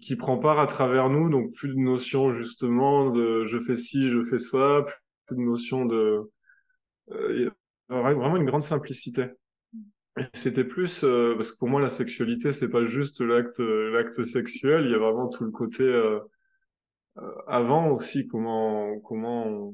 qui 0.01 0.17
prend 0.17 0.39
part 0.39 0.59
à 0.59 0.67
travers 0.67 1.11
nous 1.11 1.29
donc 1.31 1.53
plus 1.55 1.69
de 1.69 1.79
notion 1.79 2.35
justement 2.35 3.11
de 3.11 3.45
je 3.45 3.59
fais 3.59 3.77
ci 3.77 4.09
je 4.09 4.23
fais 4.23 4.39
ça 4.39 4.85
plus 5.27 5.37
de 5.37 5.43
notion 5.43 5.85
de 5.85 6.31
euh, 7.11 7.51
vraiment 7.91 8.37
une 8.37 8.47
grande 8.47 8.63
simplicité 8.63 9.27
c'était 10.35 10.65
plus 10.65 11.05
euh, 11.05 11.35
parce 11.37 11.53
que 11.53 11.59
pour 11.59 11.69
moi 11.69 11.81
la 11.81 11.89
sexualité 11.89 12.53
c'est 12.53 12.69
pas 12.69 12.85
juste 12.85 13.21
l'acte 13.21 13.61
l'acte 13.61 14.23
sexuel 14.23 14.85
il 14.87 14.91
y 14.91 14.95
a 14.95 14.99
vraiment 14.99 15.29
tout 15.29 15.45
le 15.45 15.51
côté 15.51 15.85
euh, 15.85 16.19
euh 17.19 17.33
avant 17.47 17.91
aussi 17.91 18.27
comment 18.27 18.99
comment 19.01 19.73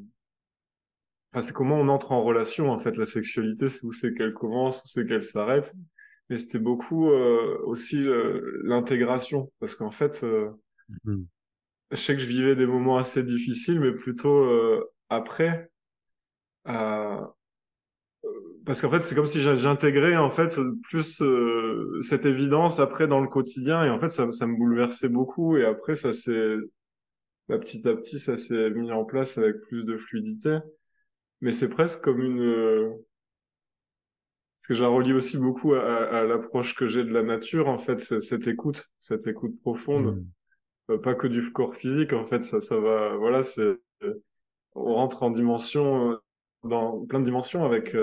c'est 1.43 1.53
comment 1.53 1.77
on 1.77 1.89
entre 1.89 2.13
en 2.13 2.23
relation 2.23 2.71
en 2.71 2.79
fait. 2.79 2.97
La 2.97 3.07
sexualité, 3.07 3.69
c'est 3.69 3.85
où 3.85 3.93
c'est 3.93 4.15
qu'elle 4.15 4.33
commence, 4.33 4.85
où 4.85 4.89
c'est 4.89 5.07
qu'elle 5.07 5.23
s'arrête. 5.23 5.75
Mais 6.29 6.39
c'était 6.39 6.59
beaucoup 6.59 7.09
euh, 7.11 7.59
aussi 7.65 8.03
euh, 8.03 8.61
l'intégration, 8.65 9.53
parce 9.61 9.75
qu'en 9.77 9.91
fait, 9.93 10.25
euh, 10.25 10.51
mmh. 11.05 11.23
je 11.93 11.97
sais 11.97 12.15
que 12.15 12.21
je 12.21 12.27
vivais 12.27 12.57
des 12.57 12.67
moments 12.67 12.99
assez 12.99 13.23
difficiles, 13.23 13.81
mais 13.81 13.93
plutôt 13.93 14.49
après. 15.09 15.71
Parce 18.67 18.81
qu'en 18.83 18.91
fait, 18.91 19.03
c'est 19.03 19.15
comme 19.15 19.27
si 19.27 19.41
j'intégrais 19.41 20.17
en 20.17 20.31
fait 20.31 20.59
plus 20.83 21.23
cette 22.03 22.27
évidence 22.27 22.81
après 22.81 23.07
dans 23.07 23.21
le 23.21 23.29
quotidien, 23.29 23.85
et 23.85 23.91
en 23.91 23.99
fait, 23.99 24.11
ça, 24.11 24.31
ça 24.33 24.47
me 24.47 24.57
bouleversait 24.57 25.09
beaucoup. 25.09 25.57
Et 25.57 25.65
après, 25.65 25.95
ça 25.95 26.13
s'est 26.13 26.57
bah, 27.49 27.59
petit 27.59 27.87
à 27.89 27.95
petit, 27.95 28.19
ça 28.19 28.37
s'est 28.37 28.71
mis 28.71 28.93
en 28.93 29.05
place 29.05 29.39
avec 29.39 29.61
plus 29.61 29.85
de 29.85 29.97
fluidité 29.97 30.59
mais 31.41 31.53
c'est 31.53 31.69
presque 31.69 32.03
comme 32.03 32.23
une 32.23 32.41
euh, 32.41 32.91
parce 34.61 34.69
que 34.69 34.75
je 34.75 34.83
la 34.83 34.89
relie 34.89 35.13
aussi 35.13 35.39
beaucoup 35.39 35.75
à, 35.75 35.83
à, 35.83 36.25
l'approche 36.25 36.75
que 36.75 36.89
j'ai 36.89 37.05
de 37.05 37.13
la 37.13 37.23
nature 37.23 37.69
en 37.69 37.79
fait 37.79 38.01
cette 38.01 38.47
écoute 38.47 38.89
cette 38.99 39.27
écoute 39.27 39.59
profonde 39.61 40.17
mmh. 40.17 40.93
euh, 40.93 40.99
pas 40.99 41.15
que 41.15 41.27
du 41.27 41.53
corps 41.53 41.75
physique 41.75 42.13
en 42.13 42.27
fait 42.27 42.43
ça 42.43 42.61
ça 42.61 42.79
va 42.79 43.17
voilà 43.17 43.43
c'est 43.43 43.77
on 44.75 44.95
rentre 44.95 45.23
en 45.23 45.31
dimension 45.31 46.13
euh, 46.13 46.17
dans 46.67 47.05
plein 47.07 47.21
de 47.21 47.25
dimensions 47.25 47.65
avec 47.65 47.97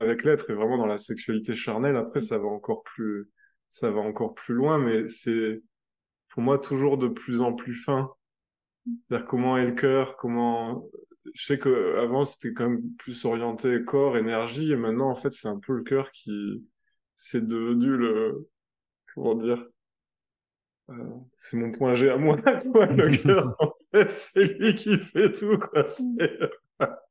avec 0.00 0.24
l'être 0.24 0.50
et 0.50 0.54
vraiment 0.54 0.78
dans 0.78 0.86
la 0.86 0.98
sexualité 0.98 1.54
charnelle. 1.54 1.96
Après 1.96 2.20
ça 2.20 2.38
va 2.38 2.46
encore 2.46 2.82
plus 2.82 3.28
ça 3.68 3.90
va 3.90 4.00
encore 4.00 4.34
plus 4.34 4.54
loin 4.54 4.78
mais 4.78 5.06
c'est 5.08 5.62
pour 6.28 6.42
moi 6.42 6.58
toujours 6.58 6.98
de 6.98 7.08
plus 7.08 7.42
en 7.42 7.52
plus 7.52 7.74
fin. 7.74 8.10
C'est-à-dire 9.08 9.26
comment 9.26 9.56
est 9.58 9.66
le 9.66 9.72
cœur 9.72 10.16
comment 10.16 10.88
je 11.34 11.46
sais 11.46 11.58
que 11.58 11.96
avant 11.98 12.24
c'était 12.24 12.52
quand 12.52 12.68
même 12.68 12.94
plus 12.98 13.24
orienté 13.24 13.84
corps, 13.84 14.16
énergie, 14.16 14.72
et 14.72 14.76
maintenant 14.76 15.10
en 15.10 15.14
fait 15.14 15.32
c'est 15.32 15.48
un 15.48 15.58
peu 15.58 15.74
le 15.74 15.82
cœur 15.82 16.10
qui 16.12 16.64
c'est 17.14 17.46
devenu 17.46 17.96
le 17.96 18.48
comment 19.14 19.34
dire 19.34 19.66
euh, 20.90 20.94
c'est 21.36 21.56
mon 21.56 21.70
point 21.70 21.94
G 21.94 22.10
à 22.10 22.16
moi 22.16 22.38
quoi, 22.72 22.86
le 22.86 23.10
cœur 23.10 23.54
en 23.60 23.72
fait 23.92 24.10
c'est 24.10 24.44
lui 24.44 24.74
qui 24.74 24.98
fait 24.98 25.32
tout 25.32 25.58
quoi 25.58 25.84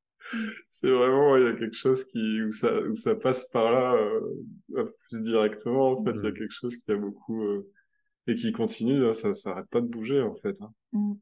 c'est 0.70 0.92
vraiment 0.92 1.38
il 1.38 1.44
y 1.44 1.48
a 1.48 1.54
quelque 1.54 1.76
chose 1.76 2.06
qui 2.06 2.42
où 2.44 2.52
ça 2.52 2.80
où 2.82 2.96
ça 2.96 3.16
passe 3.16 3.46
par 3.50 3.72
là 3.72 3.96
euh, 3.96 4.86
plus 5.10 5.24
directement 5.24 5.92
en 5.92 6.04
fait 6.04 6.12
il 6.12 6.24
y 6.24 6.28
a 6.28 6.32
quelque 6.32 6.54
chose 6.54 6.78
qui 6.78 6.92
a 6.92 6.96
beaucoup 6.96 7.44
euh, 7.44 7.72
et 8.28 8.36
qui 8.36 8.52
continue 8.52 9.04
hein, 9.06 9.14
ça 9.14 9.34
ça 9.34 9.52
arrête 9.52 9.70
pas 9.70 9.82
de 9.82 9.88
bouger 9.88 10.22
en 10.22 10.36
fait 10.36 10.62
hein. 10.62 10.74
Mm. 10.92 11.14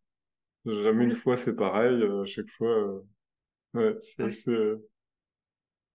Jamais 0.67 1.05
une 1.05 1.15
fois 1.15 1.37
c'est 1.37 1.55
pareil, 1.55 2.03
à 2.03 2.25
chaque 2.25 2.49
fois. 2.49 2.67
Euh... 2.69 3.01
Ouais, 3.73 3.95
c'est 4.01 4.23
assez. 4.23 4.51
Euh, 4.51 4.85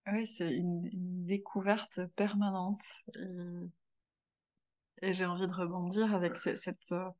oui, 0.07 0.27
c'est 0.27 0.53
une, 0.55 0.87
une, 0.87 1.27
découverte 1.27 2.01
permanente. 2.17 2.83
Et, 3.15 5.09
et 5.09 5.13
j'ai 5.13 5.27
envie 5.27 5.47
de 5.47 5.53
rebondir 5.53 6.15
avec 6.15 6.37
cette. 6.37 6.93
Euh... 6.93 7.11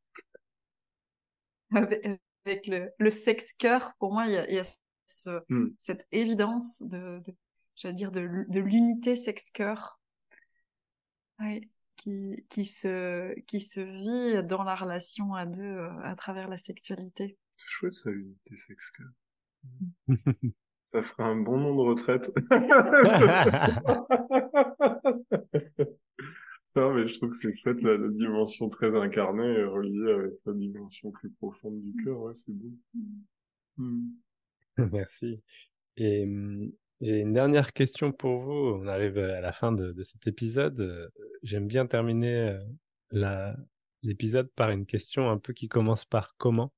Avec, 1.75 2.07
avec, 2.47 2.67
le, 2.67 2.91
le 2.99 3.11
sexe-cœur, 3.11 3.93
pour 3.99 4.13
moi, 4.13 4.27
il 4.27 4.33
y 4.33 4.37
a, 4.37 4.51
y 4.51 4.59
a 4.59 4.65
ce, 5.13 5.41
mmh. 5.49 5.69
cette 5.79 6.07
évidence 6.13 6.83
de, 6.83 7.21
de 7.21 7.35
j'allais 7.77 7.95
dire, 7.95 8.13
de, 8.13 8.45
de 8.49 8.61
l'unité 8.61 9.17
sexe-cœur. 9.17 10.01
Ouais 11.41 11.63
qui, 11.97 12.47
qui, 12.49 12.65
se, 12.65 13.39
qui 13.43 13.61
se 13.61 13.81
vit 13.81 14.43
dans 14.47 14.63
la 14.65 14.75
relation 14.75 15.35
à 15.35 15.45
deux 15.47 15.63
euh, 15.63 15.91
à 16.03 16.17
travers 16.17 16.49
la 16.49 16.59
sexualité. 16.59 17.39
C'est 17.57 17.69
chouette 17.69 17.95
ça, 17.95 18.11
unité 18.11 18.57
sexe 18.57 18.93
ça 20.93 21.03
ferait 21.03 21.23
un 21.23 21.37
bon 21.37 21.59
nom 21.59 21.77
de 21.77 21.83
retraite. 21.83 22.33
non, 26.75 26.95
mais 26.95 27.07
je 27.07 27.19
trouve 27.19 27.31
que 27.31 27.37
c'est 27.37 27.55
chouette 27.57 27.81
la, 27.83 27.97
la, 27.97 28.09
dimension 28.09 28.69
très 28.69 28.97
incarnée 28.97 29.63
reliée 29.65 30.13
avec 30.13 30.33
la 30.45 30.55
dimension 30.55 31.13
plus 31.13 31.31
profonde 31.31 31.81
du 31.81 31.95
cœur. 32.03 32.19
Ouais, 32.21 32.35
c'est 32.35 32.53
beau. 32.53 32.73
Mm. 33.77 34.09
Merci. 34.93 35.43
Et 35.97 36.25
hum, 36.25 36.73
j'ai 37.01 37.19
une 37.19 37.33
dernière 37.33 37.73
question 37.73 38.13
pour 38.13 38.39
vous. 38.39 38.53
On 38.81 38.87
arrive 38.87 39.19
à 39.19 39.41
la 39.41 39.53
fin 39.53 39.73
de, 39.73 40.03
cet 40.03 40.27
épisode. 40.27 40.81
Euh, 40.81 41.09
j'aime 41.43 41.67
bien 41.67 41.87
terminer 41.87 42.61
euh, 43.13 43.53
l'épisode 44.03 44.49
par 44.55 44.71
une 44.71 44.87
question 44.87 45.31
un 45.31 45.39
peu 45.39 45.53
qui 45.53 45.69
commence 45.69 46.05
par 46.05 46.37
comment? 46.37 46.73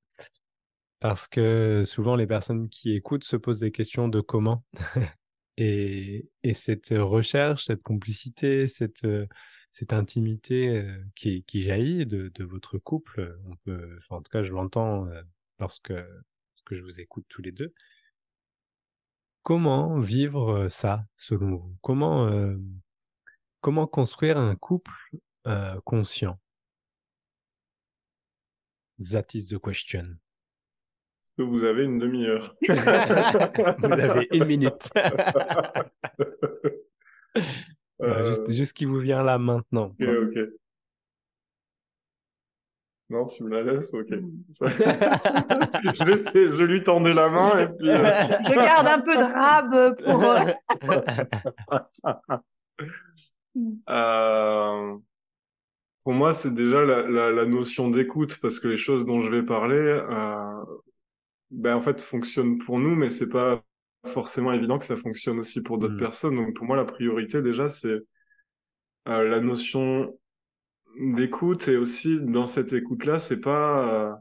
Parce 1.00 1.28
que 1.28 1.82
souvent 1.84 2.16
les 2.16 2.26
personnes 2.26 2.68
qui 2.68 2.94
écoutent 2.94 3.24
se 3.24 3.36
posent 3.36 3.60
des 3.60 3.70
questions 3.70 4.08
de 4.08 4.20
comment. 4.20 4.64
Et, 5.56 6.28
et 6.42 6.52
cette 6.52 6.88
recherche, 6.88 7.66
cette 7.66 7.84
complicité, 7.84 8.66
cette, 8.66 9.06
intimité 9.90 10.84
qui, 11.14 11.44
jaillit 11.62 12.06
de, 12.06 12.42
votre 12.42 12.76
couple, 12.78 13.38
on 13.46 13.54
peut, 13.58 14.00
en 14.10 14.20
tout 14.20 14.30
cas, 14.32 14.42
je 14.42 14.52
l'entends 14.52 15.06
lorsque, 15.60 15.92
lorsque 16.64 16.80
je 16.80 16.84
vous 16.84 17.00
écoute 17.00 17.24
tous 17.28 17.42
les 17.42 17.52
deux. 17.52 17.72
Comment 19.42 20.00
vivre 20.00 20.68
ça, 20.68 21.04
selon 21.18 21.56
vous? 21.56 21.76
Comment, 21.82 22.56
comment 23.60 23.86
construire 23.86 24.38
un 24.38 24.56
couple 24.56 24.90
conscient? 25.84 26.38
That 28.98 29.26
is 29.34 29.48
the 29.48 29.58
question. 29.58 30.16
Vous 31.36 31.64
avez 31.64 31.84
une 31.84 31.98
demi-heure. 31.98 32.54
Vous 32.62 33.92
avez 33.92 34.28
une 34.32 34.44
minute. 34.44 34.88
juste, 38.00 38.52
juste 38.52 38.68
ce 38.68 38.74
qui 38.74 38.84
vous 38.84 39.00
vient 39.00 39.24
là 39.24 39.36
maintenant. 39.36 39.86
Ok, 39.86 40.00
ok. 40.00 40.38
Non, 43.14 43.26
tu 43.26 43.44
me 43.44 43.50
la 43.50 43.62
laisses, 43.62 43.94
ok. 43.94 44.10
Hmm. 44.10 44.42
je, 45.94 46.04
laissais, 46.04 46.50
je 46.50 46.64
lui 46.64 46.82
tendais 46.82 47.12
la 47.12 47.28
main 47.28 47.60
et 47.60 47.66
puis. 47.66 47.88
Euh, 47.88 47.94
je 48.48 48.54
garde 48.54 48.88
un 48.88 49.00
peu 49.00 49.16
de 49.16 49.22
rab 49.22 49.94
pour. 50.02 50.24
euh... 53.88 54.96
Pour 56.02 56.12
moi, 56.12 56.34
c'est 56.34 56.52
déjà 56.52 56.84
la, 56.84 57.08
la, 57.08 57.30
la 57.30 57.46
notion 57.46 57.88
d'écoute 57.88 58.38
parce 58.42 58.58
que 58.58 58.66
les 58.66 58.76
choses 58.76 59.06
dont 59.06 59.20
je 59.20 59.30
vais 59.30 59.44
parler, 59.44 59.76
euh, 59.76 60.64
ben 61.52 61.76
en 61.76 61.80
fait 61.80 62.00
fonctionnent 62.00 62.58
pour 62.58 62.80
nous, 62.80 62.96
mais 62.96 63.10
c'est 63.10 63.30
pas 63.30 63.62
forcément 64.06 64.52
évident 64.52 64.80
que 64.80 64.86
ça 64.86 64.96
fonctionne 64.96 65.38
aussi 65.38 65.62
pour 65.62 65.78
d'autres 65.78 65.94
hmm. 65.94 66.00
personnes. 66.00 66.34
Donc 66.34 66.56
pour 66.56 66.66
moi, 66.66 66.76
la 66.76 66.84
priorité 66.84 67.42
déjà, 67.42 67.68
c'est 67.68 68.00
euh, 69.06 69.28
la 69.28 69.40
notion 69.40 70.18
d'écoute 70.98 71.68
et 71.68 71.76
aussi 71.76 72.20
dans 72.20 72.46
cette 72.46 72.72
écoute-là, 72.72 73.18
c'est 73.18 73.40
pas 73.40 73.88
euh, 73.88 74.14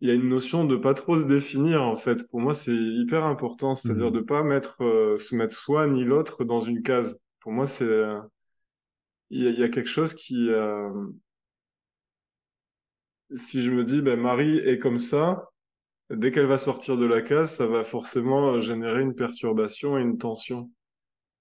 il 0.00 0.08
y 0.08 0.10
a 0.10 0.14
une 0.14 0.28
notion 0.28 0.64
de 0.64 0.76
pas 0.76 0.94
trop 0.94 1.18
se 1.18 1.24
définir 1.24 1.82
en 1.82 1.96
fait. 1.96 2.28
Pour 2.28 2.40
moi, 2.40 2.54
c'est 2.54 2.74
hyper 2.74 3.24
important, 3.24 3.74
c'est-à-dire 3.74 4.10
mmh. 4.10 4.14
de 4.14 4.20
pas 4.20 4.42
mettre 4.42 4.82
euh, 4.82 5.16
soumettre 5.16 5.54
soi 5.54 5.86
ni 5.86 6.04
l'autre 6.04 6.44
dans 6.44 6.60
une 6.60 6.82
case. 6.82 7.18
Pour 7.40 7.52
moi, 7.52 7.66
c'est 7.66 7.86
il 9.30 9.58
y, 9.58 9.64
a 9.64 9.68
quelque 9.68 9.88
chose 9.88 10.14
qui 10.14 10.48
euh, 10.50 10.90
si 13.34 13.62
je 13.62 13.70
me 13.70 13.84
dis 13.84 14.00
ben 14.00 14.20
Marie 14.20 14.58
est 14.58 14.78
comme 14.78 14.98
ça, 14.98 15.50
dès 16.10 16.30
qu'elle 16.30 16.46
va 16.46 16.58
sortir 16.58 16.96
de 16.96 17.06
la 17.06 17.22
case, 17.22 17.56
ça 17.56 17.66
va 17.66 17.84
forcément 17.84 18.60
générer 18.60 19.02
une 19.02 19.14
perturbation 19.14 19.98
et 19.98 20.02
une 20.02 20.18
tension. 20.18 20.70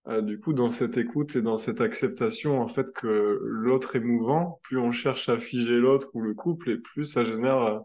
Euh, 0.08 0.22
du 0.22 0.40
coup, 0.40 0.54
dans 0.54 0.70
cette 0.70 0.98
écoute 0.98 1.36
et 1.38 1.42
dans 1.42 1.56
cette 1.58 1.80
acceptation, 1.82 2.60
en 2.60 2.68
fait, 2.68 2.92
que 2.94 3.40
l'autre 3.42 3.96
est 3.96 4.02
mouvant, 4.02 4.60
plus 4.64 4.78
on 4.78 4.92
cherche 4.92 5.30
à 5.30 5.38
figer 5.38 5.78
l'autre 5.78 6.10
ou 6.14 6.22
le 6.22 6.34
couple, 6.34 6.72
et 6.72 6.78
plus 6.78 7.06
ça 7.06 7.24
génère 7.24 7.58
euh, 7.62 7.80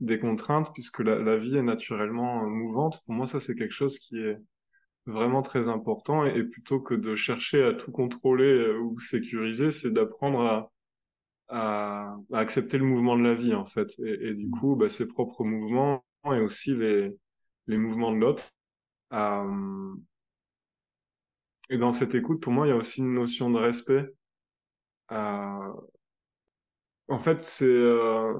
des 0.00 0.18
contraintes, 0.18 0.72
puisque 0.72 1.00
la, 1.00 1.18
la, 1.18 1.36
vie 1.36 1.56
est 1.56 1.62
naturellement 1.62 2.44
euh, 2.44 2.48
mouvante. 2.48 3.02
Pour 3.04 3.14
moi, 3.14 3.26
ça, 3.26 3.38
c'est 3.40 3.54
quelque 3.54 3.74
chose 3.74 3.98
qui 3.98 4.18
est 4.18 4.38
vraiment 5.06 5.42
très 5.42 5.68
important, 5.68 6.24
et, 6.24 6.42
plutôt 6.44 6.80
que 6.80 6.94
de 6.94 7.14
chercher 7.14 7.62
à 7.64 7.74
tout 7.74 7.92
contrôler 7.92 8.70
ou 8.72 8.98
sécuriser, 9.00 9.70
c'est 9.70 9.90
d'apprendre 9.90 10.40
à, 10.42 10.72
à, 11.48 12.16
à, 12.32 12.38
accepter 12.38 12.78
le 12.78 12.84
mouvement 12.84 13.16
de 13.18 13.22
la 13.24 13.34
vie, 13.34 13.54
en 13.54 13.66
fait, 13.66 13.90
et, 13.98 14.28
et 14.28 14.34
du 14.34 14.50
coup, 14.50 14.76
bah, 14.76 14.88
ses 14.88 15.08
propres 15.08 15.44
mouvements 15.44 16.02
et 16.26 16.40
aussi 16.40 16.74
les, 16.74 17.14
les 17.66 17.78
mouvements 17.78 18.12
de 18.12 18.18
l'autre. 18.18 18.50
Euh, 19.12 19.94
et 21.70 21.78
dans 21.78 21.92
cette 21.92 22.14
écoute, 22.14 22.40
pour 22.42 22.52
moi, 22.52 22.66
il 22.66 22.70
y 22.70 22.72
a 22.72 22.76
aussi 22.76 23.00
une 23.00 23.14
notion 23.14 23.50
de 23.50 23.58
respect. 23.58 24.08
Euh... 25.12 25.72
En 27.08 27.18
fait, 27.18 27.40
c'est 27.42 27.64
euh, 27.66 28.34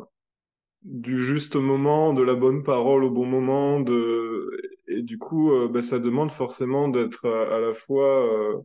du 0.82 1.22
juste 1.24 1.56
moment, 1.56 2.12
de 2.14 2.22
la 2.22 2.34
bonne 2.34 2.62
parole 2.64 3.04
au 3.04 3.10
bon 3.10 3.26
moment, 3.26 3.80
de 3.80 4.50
et 4.88 5.02
du 5.02 5.18
coup, 5.18 5.52
euh, 5.52 5.68
ben, 5.68 5.82
ça 5.82 5.98
demande 5.98 6.32
forcément 6.32 6.88
d'être 6.88 7.26
à, 7.28 7.60
la 7.60 7.72
fois 7.74 8.64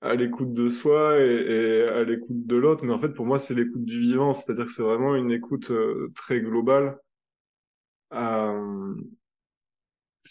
à 0.00 0.14
l'écoute 0.14 0.52
de 0.52 0.68
soi 0.68 1.18
et, 1.20 1.82
à 1.88 2.04
l'écoute 2.04 2.46
de 2.46 2.56
l'autre. 2.56 2.84
Mais 2.84 2.92
en 2.92 2.98
fait, 2.98 3.10
pour 3.10 3.26
moi, 3.26 3.38
c'est 3.38 3.54
l'écoute 3.54 3.84
du 3.84 4.00
vivant, 4.00 4.34
c'est-à-dire 4.34 4.66
que 4.66 4.72
c'est 4.72 4.82
vraiment 4.82 5.14
une 5.14 5.30
écoute 5.30 5.72
très 6.14 6.40
globale. 6.40 6.98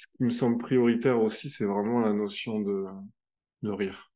Ce 0.02 0.08
qui 0.18 0.24
me 0.24 0.32
semble 0.32 0.58
prioritaire 0.58 1.22
aussi, 1.22 1.48
c'est 1.50 1.66
vraiment 1.66 2.00
la 2.00 2.12
notion 2.12 2.60
de, 2.60 2.86
de 3.62 3.70
rire. 3.70 4.12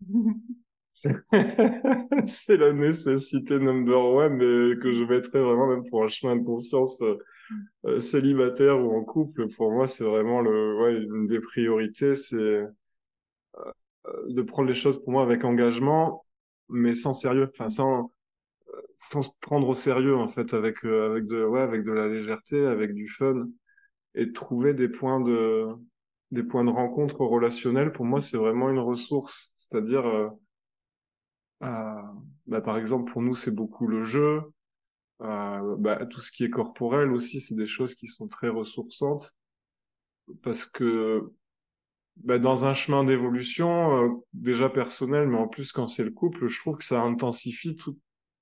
c'est 2.26 2.56
la 2.56 2.72
nécessité 2.72 3.58
number 3.58 3.98
one 3.98 4.36
et 4.40 4.78
que 4.80 4.92
je 4.92 5.02
mettrais 5.04 5.40
vraiment 5.42 5.66
même 5.66 5.84
pour 5.88 6.04
un 6.04 6.08
chemin 6.08 6.36
de 6.36 6.44
conscience 6.44 7.02
euh, 7.02 7.18
euh, 7.86 8.00
célibataire 8.00 8.80
ou 8.80 8.96
en 8.96 9.04
couple. 9.04 9.48
Pour 9.56 9.72
moi, 9.72 9.86
c'est 9.86 10.04
vraiment 10.04 10.40
le, 10.42 10.82
ouais, 10.82 10.94
une 11.02 11.26
des 11.28 11.40
priorités, 11.40 12.14
c'est 12.14 12.36
euh, 12.36 12.66
de 14.28 14.42
prendre 14.42 14.68
les 14.68 14.74
choses 14.74 15.02
pour 15.02 15.12
moi 15.12 15.22
avec 15.22 15.44
engagement, 15.44 16.24
mais 16.68 16.94
sans 16.94 17.14
sérieux, 17.14 17.50
enfin 17.52 17.70
sans 17.70 18.12
sans 18.98 19.22
se 19.22 19.30
prendre 19.40 19.68
au 19.68 19.74
sérieux 19.74 20.16
en 20.16 20.28
fait, 20.28 20.54
avec 20.54 20.84
avec 20.84 21.26
de 21.26 21.44
ouais, 21.44 21.60
avec 21.60 21.84
de 21.84 21.92
la 21.92 22.08
légèreté, 22.08 22.66
avec 22.66 22.94
du 22.94 23.08
fun 23.08 23.48
et 24.14 24.32
trouver 24.32 24.74
des 24.74 24.88
points 24.88 25.20
de 25.20 25.68
des 26.30 26.42
points 26.42 26.64
de 26.64 26.70
rencontre 26.70 27.20
relationnels 27.20 27.92
pour 27.92 28.04
moi 28.04 28.20
c'est 28.20 28.36
vraiment 28.36 28.70
une 28.70 28.78
ressource. 28.78 29.52
C'est-à-dire 29.56 30.06
euh, 30.06 30.28
euh, 31.62 32.02
bah, 32.46 32.60
par 32.60 32.76
exemple 32.78 33.10
pour 33.12 33.22
nous 33.22 33.34
c'est 33.34 33.54
beaucoup 33.54 33.86
le 33.86 34.04
jeu. 34.04 34.42
Euh, 35.20 35.76
bah, 35.78 36.04
tout 36.06 36.20
ce 36.20 36.32
qui 36.32 36.44
est 36.44 36.50
corporel 36.50 37.12
aussi 37.12 37.40
c'est 37.40 37.54
des 37.54 37.66
choses 37.66 37.94
qui 37.94 38.08
sont 38.08 38.28
très 38.28 38.48
ressourçantes 38.48 39.32
parce 40.42 40.66
que 40.66 41.32
bah, 42.16 42.38
dans 42.38 42.64
un 42.64 42.74
chemin 42.74 43.04
d'évolution 43.04 44.24
déjà 44.32 44.68
personnel 44.68 45.28
mais 45.28 45.38
en 45.38 45.48
plus 45.48 45.72
quand 45.72 45.86
c'est 45.86 46.04
le 46.04 46.10
couple 46.10 46.48
je 46.48 46.58
trouve 46.60 46.78
que 46.78 46.84
ça 46.84 47.00
intensifie 47.00 47.76
tout, 47.76 47.98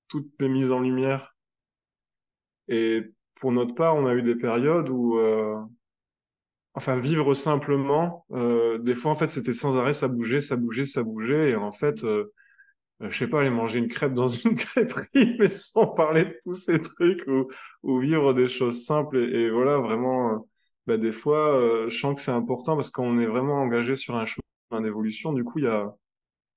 toutes 0.07 0.31
les 0.39 0.49
mises 0.49 0.71
en 0.71 0.79
lumière. 0.79 1.35
Et 2.67 3.13
pour 3.43 3.51
notre 3.51 3.75
part, 3.75 3.97
on 3.97 4.07
a 4.07 4.13
eu 4.13 4.21
des 4.23 4.35
périodes 4.35 4.87
où, 4.87 5.17
euh, 5.17 5.59
enfin, 6.75 6.97
vivre 6.97 7.35
simplement, 7.35 8.25
euh, 8.31 8.77
des 8.77 8.95
fois, 8.95 9.11
en 9.11 9.15
fait, 9.15 9.29
c'était 9.31 9.53
sans 9.53 9.77
arrêt, 9.77 9.91
ça 9.91 10.07
bougeait, 10.07 10.39
ça 10.39 10.55
bougeait, 10.55 10.85
ça 10.85 11.03
bougeait, 11.03 11.49
et 11.49 11.55
en 11.57 11.73
fait, 11.73 12.05
euh, 12.05 12.31
je 13.01 13.17
sais 13.17 13.27
pas, 13.27 13.41
aller 13.41 13.49
manger 13.49 13.79
une 13.79 13.89
crêpe 13.89 14.13
dans 14.13 14.29
une 14.29 14.55
crêperie, 14.55 15.35
mais 15.39 15.49
sans 15.49 15.87
parler 15.87 16.23
de 16.23 16.39
tous 16.41 16.53
ces 16.53 16.79
trucs, 16.79 17.27
ou, 17.83 17.99
vivre 17.99 18.33
des 18.33 18.47
choses 18.47 18.85
simples, 18.85 19.17
et, 19.17 19.49
voilà, 19.49 19.77
vraiment, 19.77 20.47
bah, 20.87 20.95
des 20.95 21.11
fois, 21.11 21.59
je 21.89 21.97
sens 21.97 22.15
que 22.15 22.21
c'est 22.21 22.31
important 22.31 22.77
parce 22.77 22.91
qu'on 22.91 23.19
est 23.19 23.27
vraiment 23.27 23.61
engagé 23.61 23.97
sur 23.97 24.15
un 24.15 24.25
chemin 24.25 24.81
d'évolution, 24.81 25.33
du 25.33 25.43
coup, 25.43 25.59
il 25.59 25.65
y 25.65 25.67
a 25.67 25.93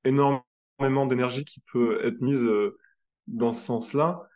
énormément 0.05 1.07
d'énergie 1.09 1.45
qui 1.45 1.61
peut 1.73 1.99
être 2.07 2.21
mise 2.21 2.49
dans 3.27 3.53
ce 3.53 3.61
sens-là 3.67 4.29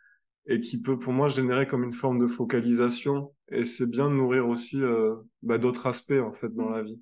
et 0.51 0.59
qui 0.59 0.79
peut 0.79 0.99
pour 0.99 1.13
moi 1.13 1.29
générer 1.29 1.67
comme 1.67 1.83
une 1.83 1.93
forme 1.93 2.19
de 2.19 2.27
focalisation 2.27 3.33
et 3.49 3.65
c'est 3.65 3.89
bien 3.89 4.09
de 4.09 4.15
nourrir 4.15 4.47
aussi 4.47 4.81
euh, 4.81 5.15
bah, 5.43 5.57
d'autres 5.57 5.87
aspects 5.87 6.11
en 6.11 6.33
fait 6.33 6.53
dans 6.53 6.69
la 6.69 6.83
vie. 6.83 6.99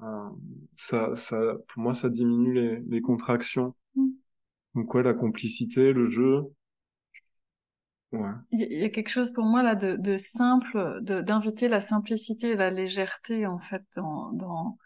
Euh, 0.00 0.28
ça 0.76 1.14
ça 1.14 1.38
pour 1.68 1.82
moi 1.82 1.94
ça 1.94 2.08
diminue 2.08 2.54
les, 2.54 2.80
les 2.88 3.00
contractions. 3.00 3.74
Mm. 3.94 4.08
donc 4.74 4.94
ouais 4.94 5.02
la 5.02 5.14
complicité 5.14 5.92
le 5.92 6.06
jeu. 6.06 6.44
Ouais. 8.12 8.30
Il 8.50 8.78
y 8.78 8.84
a 8.84 8.90
quelque 8.90 9.08
chose 9.08 9.32
pour 9.32 9.44
moi 9.44 9.62
là 9.62 9.74
de, 9.74 9.96
de 9.96 10.18
simple 10.18 11.00
d'inviter 11.02 11.68
la 11.68 11.80
simplicité 11.80 12.48
et 12.48 12.56
la 12.56 12.70
légèreté 12.70 13.46
en 13.46 13.58
fait 13.58 13.82
dans 13.96 14.32
dans 14.32 14.78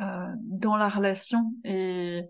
euh, 0.00 0.26
dans 0.38 0.76
la 0.76 0.88
relation. 0.88 1.54
Et 1.64 2.22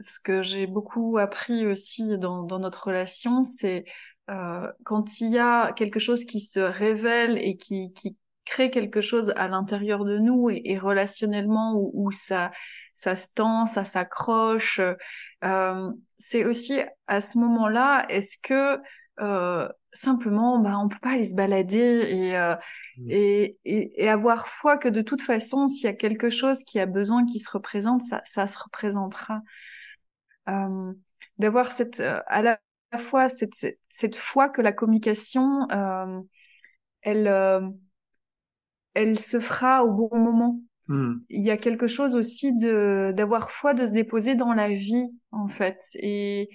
ce 0.00 0.18
que 0.20 0.42
j'ai 0.42 0.66
beaucoup 0.66 1.18
appris 1.18 1.66
aussi 1.66 2.18
dans, 2.18 2.42
dans 2.42 2.58
notre 2.58 2.88
relation, 2.88 3.44
c'est 3.44 3.84
euh, 4.30 4.70
quand 4.84 5.20
il 5.20 5.30
y 5.30 5.38
a 5.38 5.72
quelque 5.72 6.00
chose 6.00 6.24
qui 6.24 6.40
se 6.40 6.60
révèle 6.60 7.38
et 7.38 7.56
qui, 7.56 7.92
qui 7.92 8.16
crée 8.44 8.70
quelque 8.70 9.00
chose 9.00 9.32
à 9.36 9.48
l'intérieur 9.48 10.04
de 10.04 10.18
nous 10.18 10.50
et, 10.50 10.62
et 10.64 10.78
relationnellement 10.78 11.74
où, 11.74 11.90
où, 11.94 12.10
ça 12.10 12.50
ça 12.94 13.16
se 13.16 13.28
tend, 13.34 13.66
ça 13.66 13.84
s'accroche. 13.84 14.80
Euh, 15.44 15.92
c'est 16.18 16.44
aussi 16.44 16.80
à 17.06 17.20
ce 17.20 17.38
moment-là, 17.38 18.06
est-ce 18.08 18.36
que 18.42 18.78
euh, 19.20 19.68
simplement, 19.92 20.58
bah, 20.60 20.78
on 20.78 20.88
peut 20.88 20.98
pas 21.02 21.12
aller 21.12 21.26
se 21.26 21.34
balader 21.34 21.78
et, 21.78 22.36
euh, 22.36 22.54
mmh. 22.98 23.10
et, 23.10 23.58
et, 23.64 24.04
et, 24.04 24.08
avoir 24.08 24.46
foi 24.48 24.78
que 24.78 24.88
de 24.88 25.02
toute 25.02 25.22
façon, 25.22 25.68
s'il 25.68 25.84
y 25.84 25.88
a 25.88 25.94
quelque 25.94 26.30
chose 26.30 26.62
qui 26.64 26.78
a 26.78 26.86
besoin 26.86 27.26
qui 27.26 27.38
se 27.38 27.50
représente, 27.50 28.02
ça, 28.02 28.20
ça 28.24 28.46
se 28.46 28.58
représentera. 28.58 29.42
Euh, 30.48 30.92
d'avoir 31.38 31.70
cette 31.70 32.00
euh, 32.00 32.20
à 32.26 32.42
la 32.42 32.58
fois 32.98 33.28
cette, 33.28 33.54
cette, 33.54 33.78
cette 33.88 34.16
foi 34.16 34.48
que 34.48 34.62
la 34.62 34.72
communication 34.72 35.66
euh, 35.70 36.20
elle 37.02 37.28
elle 38.94 39.18
se 39.18 39.40
fera 39.40 39.84
au 39.84 40.08
bon 40.08 40.18
moment. 40.18 40.60
Hmm. 40.88 41.18
Il 41.28 41.42
y 41.42 41.50
a 41.50 41.56
quelque 41.56 41.86
chose 41.86 42.16
aussi 42.16 42.54
de 42.56 43.12
d'avoir 43.16 43.50
foi 43.50 43.74
de 43.74 43.86
se 43.86 43.92
déposer 43.92 44.34
dans 44.34 44.52
la 44.52 44.68
vie 44.68 45.08
en 45.30 45.46
fait 45.46 45.84
et 45.94 46.50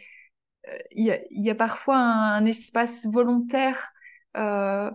il 0.91 1.05
y 1.05 1.11
a, 1.11 1.19
il 1.31 1.43
y 1.45 1.49
a 1.49 1.55
parfois 1.55 1.97
un, 1.97 2.35
un 2.37 2.45
espace 2.45 3.05
volontaire 3.07 3.91
euh, 4.37 4.91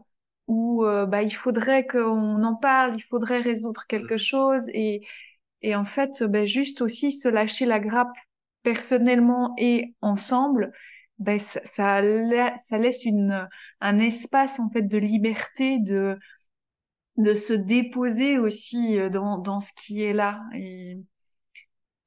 où 0.46 0.84
euh, 0.84 1.06
bah 1.06 1.22
il 1.22 1.30
faudrait 1.30 1.86
qu'on 1.86 2.42
en 2.42 2.56
parle, 2.56 2.96
il 2.96 3.02
faudrait 3.02 3.40
résoudre 3.40 3.86
quelque 3.86 4.16
chose 4.16 4.68
et 4.74 5.00
et 5.62 5.74
en 5.76 5.84
fait 5.84 6.22
bah, 6.24 6.46
juste 6.46 6.82
aussi 6.82 7.12
se 7.12 7.28
lâcher 7.28 7.66
la 7.66 7.80
grappe 7.80 8.16
personnellement 8.62 9.54
et 9.58 9.94
ensemble 10.02 10.72
ben 11.18 11.38
ça, 11.38 11.60
ça, 11.64 12.00
la- 12.00 12.56
ça 12.58 12.78
laisse 12.78 13.04
une 13.04 13.48
un 13.80 13.98
espace 13.98 14.58
en 14.60 14.70
fait 14.70 14.82
de 14.82 14.98
liberté 14.98 15.78
de 15.80 16.18
de 17.16 17.34
se 17.34 17.52
déposer 17.52 18.38
aussi 18.38 18.98
euh, 18.98 19.10
dans 19.10 19.38
dans 19.38 19.60
ce 19.60 19.72
qui 19.74 20.02
est 20.02 20.12
là. 20.12 20.42
Et 20.54 20.98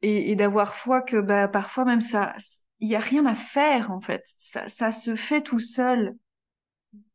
et, 0.01 0.31
et 0.31 0.35
d'avoir 0.35 0.75
foi 0.75 1.01
que 1.01 1.19
bah 1.21 1.47
parfois 1.47 1.85
même 1.85 2.01
ça 2.01 2.35
il 2.79 2.89
y 2.89 2.95
a 2.95 2.99
rien 2.99 3.25
à 3.25 3.33
faire 3.35 3.91
en 3.91 4.01
fait. 4.01 4.23
Ça 4.37 4.67
ça 4.67 4.91
se 4.91 5.15
fait 5.15 5.41
tout 5.41 5.59
seul. 5.59 6.15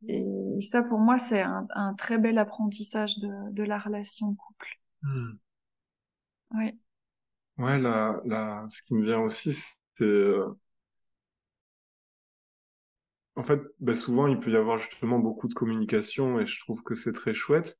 Et 0.08 0.60
ça 0.62 0.82
pour 0.82 0.98
moi 0.98 1.18
c'est 1.18 1.40
un, 1.42 1.66
un 1.74 1.94
très 1.94 2.18
bel 2.18 2.38
apprentissage 2.38 3.18
de 3.18 3.28
de 3.52 3.62
la 3.62 3.78
relation 3.78 4.28
de 4.32 4.36
couple. 4.36 4.68
Hmm. 5.02 5.32
ouais 6.54 6.76
Ouais, 7.58 7.78
là, 7.78 8.20
là, 8.24 8.66
ce 8.70 8.82
qui 8.82 8.94
me 8.94 9.04
vient 9.04 9.20
aussi, 9.20 9.52
c'est, 9.52 10.04
euh, 10.04 10.46
en 13.36 13.44
fait, 13.44 13.60
ben 13.80 13.94
souvent, 13.94 14.26
il 14.26 14.38
peut 14.40 14.50
y 14.50 14.56
avoir 14.56 14.78
justement 14.78 15.18
beaucoup 15.18 15.48
de 15.48 15.54
communication 15.54 16.40
et 16.40 16.46
je 16.46 16.58
trouve 16.60 16.82
que 16.82 16.94
c'est 16.94 17.12
très 17.12 17.34
chouette. 17.34 17.78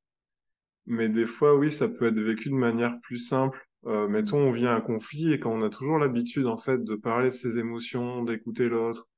Mais 0.86 1.08
des 1.08 1.26
fois, 1.26 1.56
oui, 1.56 1.70
ça 1.72 1.88
peut 1.88 2.08
être 2.08 2.20
vécu 2.20 2.50
de 2.50 2.54
manière 2.54 3.00
plus 3.02 3.18
simple. 3.18 3.66
Euh, 3.86 4.08
mettons, 4.08 4.38
on 4.38 4.52
vient 4.52 4.72
à 4.72 4.76
un 4.78 4.82
conflit 4.82 5.32
et 5.32 5.40
quand 5.40 5.52
on 5.52 5.62
a 5.64 5.70
toujours 5.70 5.98
l'habitude, 5.98 6.46
en 6.46 6.58
fait, 6.58 6.84
de 6.84 6.96
parler 6.96 7.30
de 7.30 7.34
ses 7.34 7.58
émotions, 7.58 8.24
d'écouter 8.24 8.68
l'autre. 8.68 9.08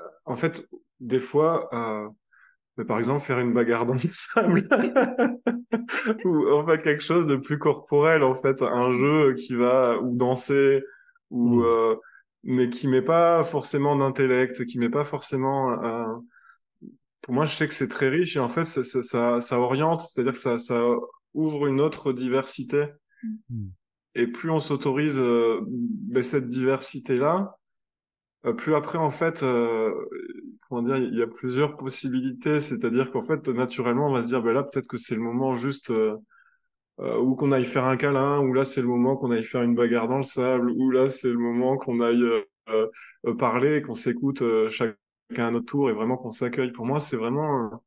euh, 0.00 0.04
En 0.26 0.36
fait, 0.36 0.66
des 1.00 1.20
fois, 1.20 1.70
euh, 2.78 2.82
ben, 2.82 2.86
par 2.86 2.98
exemple, 2.98 3.24
faire 3.24 3.38
une 3.38 3.52
bagarre 3.52 3.86
dans 3.86 3.94
le 3.94 4.00
sable. 4.08 4.68
ou 6.24 6.48
enfin 6.50 6.76
quelque 6.78 7.02
chose 7.02 7.26
de 7.26 7.36
plus 7.36 7.58
corporel 7.58 8.22
en 8.22 8.34
fait 8.34 8.62
un 8.62 8.92
jeu 8.92 9.34
qui 9.34 9.54
va 9.54 9.98
ou 10.00 10.16
danser 10.16 10.82
ou 11.30 11.60
Mm. 11.60 11.64
euh, 11.64 11.96
mais 12.42 12.70
qui 12.70 12.88
met 12.88 13.02
pas 13.02 13.44
forcément 13.44 13.96
d'intellect 13.96 14.64
qui 14.66 14.78
met 14.78 14.88
pas 14.88 15.04
forcément 15.04 15.82
euh, 15.84 16.06
pour 17.20 17.34
moi 17.34 17.44
je 17.44 17.54
sais 17.54 17.68
que 17.68 17.74
c'est 17.74 17.88
très 17.88 18.08
riche 18.08 18.36
et 18.36 18.40
en 18.40 18.48
fait 18.48 18.64
ça 18.64 18.82
ça 18.82 19.02
ça, 19.02 19.40
ça 19.40 19.60
oriente 19.60 20.00
c'est-à-dire 20.00 20.32
que 20.32 20.38
ça 20.38 20.58
ça 20.58 20.82
ouvre 21.34 21.66
une 21.66 21.80
autre 21.80 22.12
diversité 22.12 22.86
Mm. 23.50 23.66
et 24.14 24.26
plus 24.26 24.50
on 24.50 24.60
s'autorise 24.60 25.18
euh, 25.18 25.60
ben, 25.68 26.22
cette 26.22 26.48
diversité 26.48 27.18
là 27.18 27.54
plus 28.56 28.74
après 28.74 28.96
en 28.96 29.10
fait 29.10 29.42
euh, 29.42 29.92
comment 30.70 30.82
dire 30.82 30.96
il 30.96 31.18
y 31.18 31.22
a 31.22 31.26
plusieurs 31.26 31.76
possibilités 31.76 32.60
c'est-à-dire 32.60 33.10
qu'en 33.10 33.22
fait 33.22 33.46
naturellement 33.48 34.08
on 34.08 34.12
va 34.12 34.22
se 34.22 34.28
dire 34.28 34.42
ben 34.42 34.52
là 34.54 34.62
peut-être 34.62 34.88
que 34.88 34.96
c'est 34.96 35.16
le 35.16 35.20
moment 35.20 35.54
juste 35.56 35.90
euh, 35.90 36.16
euh, 37.00 37.18
ou 37.18 37.34
qu'on 37.34 37.52
aille 37.52 37.64
faire 37.64 37.84
un 37.86 37.96
câlin, 37.96 38.40
ou 38.40 38.52
là 38.52 38.64
c'est 38.64 38.82
le 38.82 38.86
moment 38.86 39.16
qu'on 39.16 39.30
aille 39.30 39.42
faire 39.42 39.62
une 39.62 39.74
bagarre 39.74 40.08
dans 40.08 40.18
le 40.18 40.24
sable, 40.24 40.70
ou 40.70 40.90
là 40.90 41.08
c'est 41.08 41.30
le 41.30 41.38
moment 41.38 41.78
qu'on 41.78 42.00
aille 42.00 42.22
euh, 42.68 43.34
parler, 43.38 43.82
qu'on 43.82 43.94
s'écoute 43.94 44.42
chacun 44.68 44.94
à 45.38 45.50
notre 45.50 45.66
tour 45.66 45.90
et 45.90 45.94
vraiment 45.94 46.16
qu'on 46.18 46.30
s'accueille. 46.30 46.72
Pour 46.72 46.86
moi, 46.86 47.00
c'est 47.00 47.16
vraiment 47.16 47.82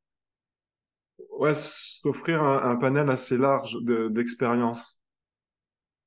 ouais 1.39 1.53
s'offrir 1.53 2.43
un, 2.43 2.75
panel 2.77 3.09
assez 3.09 3.38
large 3.38 3.77
de- 3.81 4.07
d'expériences, 4.09 4.99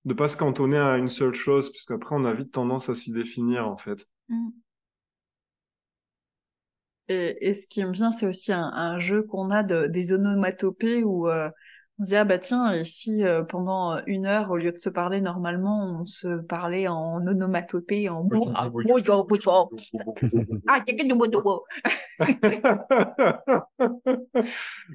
de 0.05 0.14
pas 0.14 0.29
se 0.29 0.37
cantonner 0.37 0.79
à 0.79 0.97
une 0.99 1.09
seule 1.09 1.35
chose, 1.35 1.70
puisqu'après 1.70 2.16
on 2.16 2.24
a 2.24 2.33
vite 2.33 2.53
tendance 2.53 2.89
à 2.89 2.95
s'y 2.95 3.12
définir 3.12 3.68
en 3.68 3.77
fait. 3.77 4.07
Mm. 4.29 4.49
Et, 7.09 7.49
et 7.49 7.55
ce 7.55 7.67
qui 7.67 7.81
aime 7.81 7.93
bien, 7.93 8.13
c'est 8.13 8.27
aussi 8.27 8.53
un, 8.53 8.71
un 8.75 8.99
jeu 8.99 9.23
qu'on 9.23 9.51
a 9.51 9.63
de, 9.63 9.87
des 9.87 10.13
onomatopées 10.13 11.03
où 11.05 11.29
euh, 11.29 11.49
on 11.99 12.05
se 12.05 12.11
dit, 12.11 12.17
ah 12.17 12.25
bah 12.25 12.39
tiens, 12.39 12.73
et 12.73 12.85
si 12.85 13.25
euh, 13.25 13.43
pendant 13.43 13.99
une 14.07 14.27
heure, 14.27 14.51
au 14.51 14.57
lieu 14.57 14.71
de 14.71 14.77
se 14.77 14.91
parler 14.91 15.23
normalement, 15.23 15.99
on 16.01 16.05
se 16.05 16.41
parlait 16.43 16.89
en 16.89 17.27
onomatopée, 17.27 18.11
en 18.11 18.23
Ah. 18.55 18.59
Ah, 18.59 18.69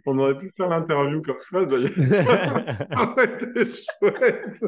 on 0.05 0.20
aurait 0.20 0.38
pu 0.38 0.51
faire 0.55 0.70
l'interview 0.70 1.22
comme 1.24 1.39
ça, 1.39 1.66
d'ailleurs. 1.66 1.91
ça 2.68 2.86
aurait 2.95 3.34
été 3.34 3.70
chouette. 3.70 4.64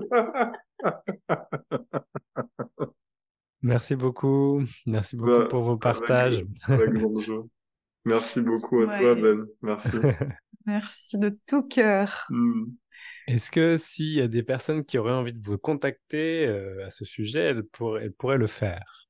Merci 3.63 3.95
beaucoup. 3.95 4.61
Merci 4.85 5.15
beaucoup 5.15 5.31
Bah, 5.39 5.45
pour 5.49 5.63
vos 5.63 5.71
avec- 5.71 5.81
partages. 5.81 6.45
Avec 6.63 6.89
grand 6.93 7.19
joie. 7.19 7.45
Merci 8.05 8.41
beaucoup 8.41 8.81
à 8.81 8.97
toi. 8.99 9.15
Ben. 9.15 9.45
Merci. 9.61 9.89
Merci 10.65 11.17
de 11.17 11.37
tout 11.47 11.63
cœur. 11.63 12.25
Hmm. 12.29 12.65
Est-ce 13.27 13.51
que 13.51 13.77
s'il 13.77 14.13
y 14.13 14.21
a 14.21 14.27
des 14.27 14.43
personnes 14.43 14.83
qui 14.83 14.97
auraient 14.97 15.13
envie 15.13 15.33
de 15.33 15.41
vous 15.45 15.57
contacter 15.57 16.45
euh, 16.45 16.85
à 16.85 16.91
ce 16.91 17.05
sujet, 17.05 17.39
elles, 17.39 17.63
pour- 17.63 17.97
elles 17.97 18.13
pourraient 18.13 18.37
le 18.37 18.47
faire? 18.47 19.07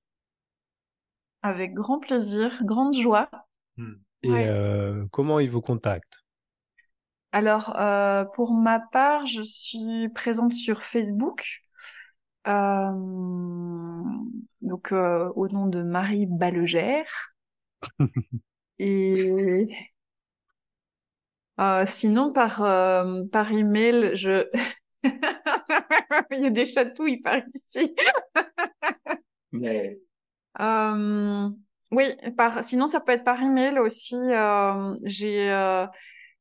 Avec 1.42 1.74
grand 1.74 2.00
plaisir, 2.00 2.60
grande 2.64 2.96
joie. 2.96 3.30
Et 4.22 4.30
Ouais. 4.32 4.48
euh, 4.48 5.06
comment 5.12 5.40
ils 5.40 5.50
vous 5.50 5.62
contactent? 5.62 6.20
Alors, 7.32 7.76
euh, 7.80 8.24
pour 8.36 8.54
ma 8.54 8.80
part, 8.80 9.26
je 9.26 9.42
suis 9.42 10.08
présente 10.10 10.54
sur 10.54 10.84
Facebook. 10.84 11.64
Euh, 12.48 12.92
donc, 14.62 14.92
euh, 14.92 15.30
au 15.36 15.48
nom 15.48 15.68
de 15.68 15.84
Marie 15.84 16.26
Ballegère. 16.26 17.34
Et 18.80 19.68
euh, 21.60 21.86
sinon, 21.86 22.32
par, 22.34 22.62
euh, 22.64 23.24
par 23.32 23.52
email, 23.52 24.12
je... 24.16 24.48
Il 26.32 26.40
y 26.40 26.46
a 26.46 26.50
des 26.50 26.66
chatouilles 26.66 27.20
par 27.22 27.42
ici. 27.54 27.94
Euh, 30.60 31.50
oui, 31.92 32.04
par, 32.38 32.64
sinon 32.64 32.88
ça 32.88 33.00
peut 33.00 33.12
être 33.12 33.24
par 33.24 33.42
email 33.42 33.80
aussi. 33.80 34.16
j'ai 35.04 35.50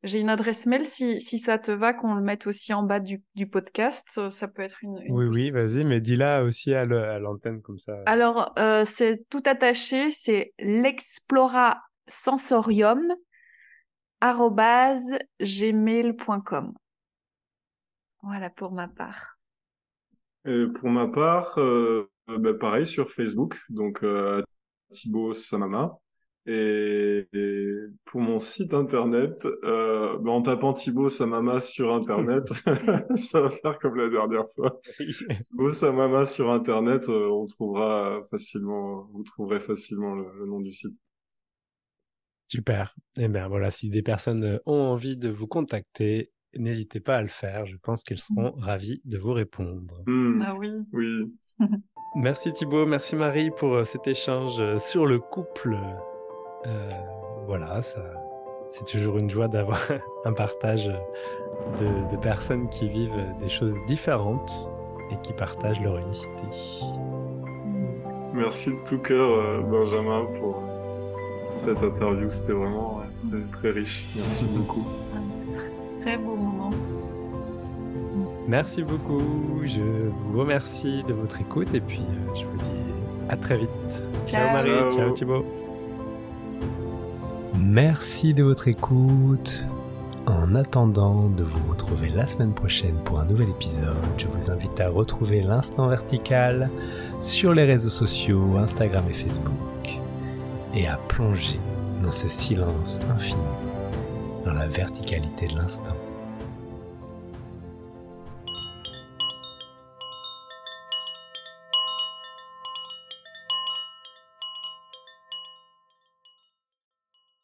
j'ai 0.02 0.20
une 0.20 0.30
adresse 0.30 0.66
mail 0.66 0.84
si, 0.84 1.20
si 1.20 1.38
ça 1.38 1.58
te 1.58 1.70
va 1.70 1.92
qu'on 1.94 2.14
le 2.14 2.22
mette 2.22 2.46
aussi 2.46 2.74
en 2.74 2.82
bas 2.82 2.98
du, 2.98 3.22
du 3.34 3.46
podcast. 3.46 4.30
Ça 4.30 4.48
peut 4.48 4.62
être 4.62 4.82
une. 4.82 4.98
une 5.02 5.14
Oui, 5.14 5.26
oui, 5.26 5.50
vas-y, 5.50 5.84
mais 5.84 6.00
dis-la 6.00 6.42
aussi 6.42 6.74
à 6.74 6.84
l'antenne 6.84 7.62
comme 7.62 7.78
ça. 7.78 8.02
Alors 8.06 8.52
euh, 8.58 8.84
c'est 8.84 9.28
tout 9.30 9.42
attaché. 9.46 10.10
C'est 10.10 10.54
l'explora 10.58 11.82
sensorium 12.08 13.14
gmail.com. 15.40 16.72
Voilà 18.22 18.50
pour 18.50 18.72
ma 18.72 18.88
part. 18.88 19.38
Pour 20.44 20.90
ma 20.90 21.06
part, 21.08 21.58
euh, 21.58 22.08
bah, 22.26 22.54
pareil 22.54 22.86
sur 22.86 23.10
Facebook, 23.10 23.60
donc 23.68 24.02
euh, 24.02 24.42
Thibaut 24.90 25.34
Samama. 25.34 25.98
Et, 26.46 27.28
et 27.32 27.72
pour 28.04 28.20
mon 28.20 28.40
site 28.40 28.74
internet, 28.74 29.46
euh, 29.64 30.18
bah, 30.18 30.30
en 30.32 30.42
tapant 30.42 30.72
Thibaut 30.72 31.08
Samama 31.08 31.60
sur 31.60 31.94
internet, 31.94 32.44
ça 33.16 33.40
va 33.42 33.50
faire 33.50 33.78
comme 33.78 33.96
la 33.96 34.08
dernière 34.08 34.48
fois. 34.54 34.80
Thibaut 35.40 35.70
Samama 35.70 36.26
sur 36.26 36.50
internet, 36.50 37.08
euh, 37.08 37.28
on 37.30 37.46
trouvera 37.46 38.22
facilement, 38.30 39.08
vous 39.12 39.22
trouverez 39.22 39.60
facilement 39.60 40.14
le, 40.16 40.26
le 40.40 40.46
nom 40.46 40.60
du 40.60 40.72
site. 40.72 40.96
Super. 42.48 42.94
Eh 43.18 43.28
bien 43.28 43.48
voilà, 43.48 43.70
si 43.70 43.88
des 43.88 44.02
personnes 44.02 44.60
ont 44.66 44.72
envie 44.80 45.16
de 45.16 45.30
vous 45.30 45.46
contacter, 45.46 46.32
n'hésitez 46.56 47.00
pas 47.00 47.16
à 47.16 47.22
le 47.22 47.28
faire. 47.28 47.66
Je 47.66 47.76
pense 47.76 48.02
qu'elles 48.02 48.20
seront 48.20 48.52
ravies 48.58 49.00
de 49.04 49.16
vous 49.16 49.32
répondre. 49.32 50.02
Hmm, 50.06 50.42
Ah 50.44 50.54
oui. 50.58 50.70
oui, 50.92 51.32
Merci 52.16 52.52
Thibaut, 52.52 52.84
merci 52.84 53.16
Marie 53.16 53.50
pour 53.56 53.74
euh, 53.74 53.84
cet 53.84 54.06
échange 54.06 54.60
sur 54.78 55.06
le 55.06 55.18
couple. 55.18 55.78
Euh, 56.66 56.90
voilà, 57.46 57.80
c'est 58.70 58.84
toujours 58.84 59.18
une 59.18 59.28
joie 59.28 59.48
d'avoir 59.48 59.80
un 60.24 60.32
partage 60.32 60.86
de, 61.78 62.10
de 62.10 62.16
personnes 62.20 62.68
qui 62.68 62.88
vivent 62.88 63.24
des 63.40 63.48
choses 63.48 63.74
différentes 63.86 64.68
et 65.10 65.16
qui 65.22 65.32
partagent 65.32 65.80
leur 65.80 65.98
unicité. 65.98 66.28
merci 68.32 68.70
de 68.70 68.78
tout 68.88 68.98
cœur, 68.98 69.30
euh, 69.30 69.60
Benjamin, 69.60 70.24
pour 70.38 70.62
cette 71.58 71.82
interview. 71.82 72.30
C'était 72.30 72.52
vraiment 72.52 72.98
ouais, 72.98 73.28
très, 73.50 73.58
très 73.58 73.70
riche. 73.70 74.06
Merci 74.16 74.44
beaucoup. 74.46 74.86
Un 75.14 76.02
très, 76.02 76.16
beau 76.16 76.34
moment. 76.34 76.70
Merci 78.48 78.82
beaucoup, 78.82 79.20
je 79.64 79.80
vous 79.80 80.38
remercie 80.40 81.02
de 81.04 81.12
votre 81.12 81.40
écoute 81.40 81.72
et 81.74 81.80
puis 81.80 82.00
euh, 82.00 82.34
je 82.34 82.44
vous 82.46 82.56
dis 82.56 82.92
à 83.28 83.36
très 83.36 83.56
vite. 83.56 83.68
Ciao, 84.26 84.42
Ciao. 84.46 84.52
Marie, 84.52 84.70
Ciao. 84.70 84.90
ciao 84.90 85.10
Thibaut. 85.12 85.61
Merci 87.72 88.34
de 88.34 88.42
votre 88.42 88.68
écoute. 88.68 89.64
En 90.26 90.54
attendant 90.54 91.30
de 91.30 91.42
vous 91.42 91.70
retrouver 91.70 92.10
la 92.10 92.26
semaine 92.26 92.52
prochaine 92.52 92.96
pour 93.02 93.18
un 93.18 93.24
nouvel 93.24 93.48
épisode, 93.48 93.96
je 94.18 94.26
vous 94.26 94.50
invite 94.50 94.78
à 94.78 94.90
retrouver 94.90 95.40
l'instant 95.40 95.88
vertical 95.88 96.68
sur 97.22 97.54
les 97.54 97.64
réseaux 97.64 97.88
sociaux, 97.88 98.58
Instagram 98.58 99.06
et 99.08 99.14
Facebook, 99.14 99.88
et 100.74 100.86
à 100.86 100.98
plonger 101.08 101.58
dans 102.02 102.10
ce 102.10 102.28
silence 102.28 103.00
infini, 103.10 103.40
dans 104.44 104.52
la 104.52 104.66
verticalité 104.66 105.46
de 105.46 105.54
l'instant. 105.54 105.96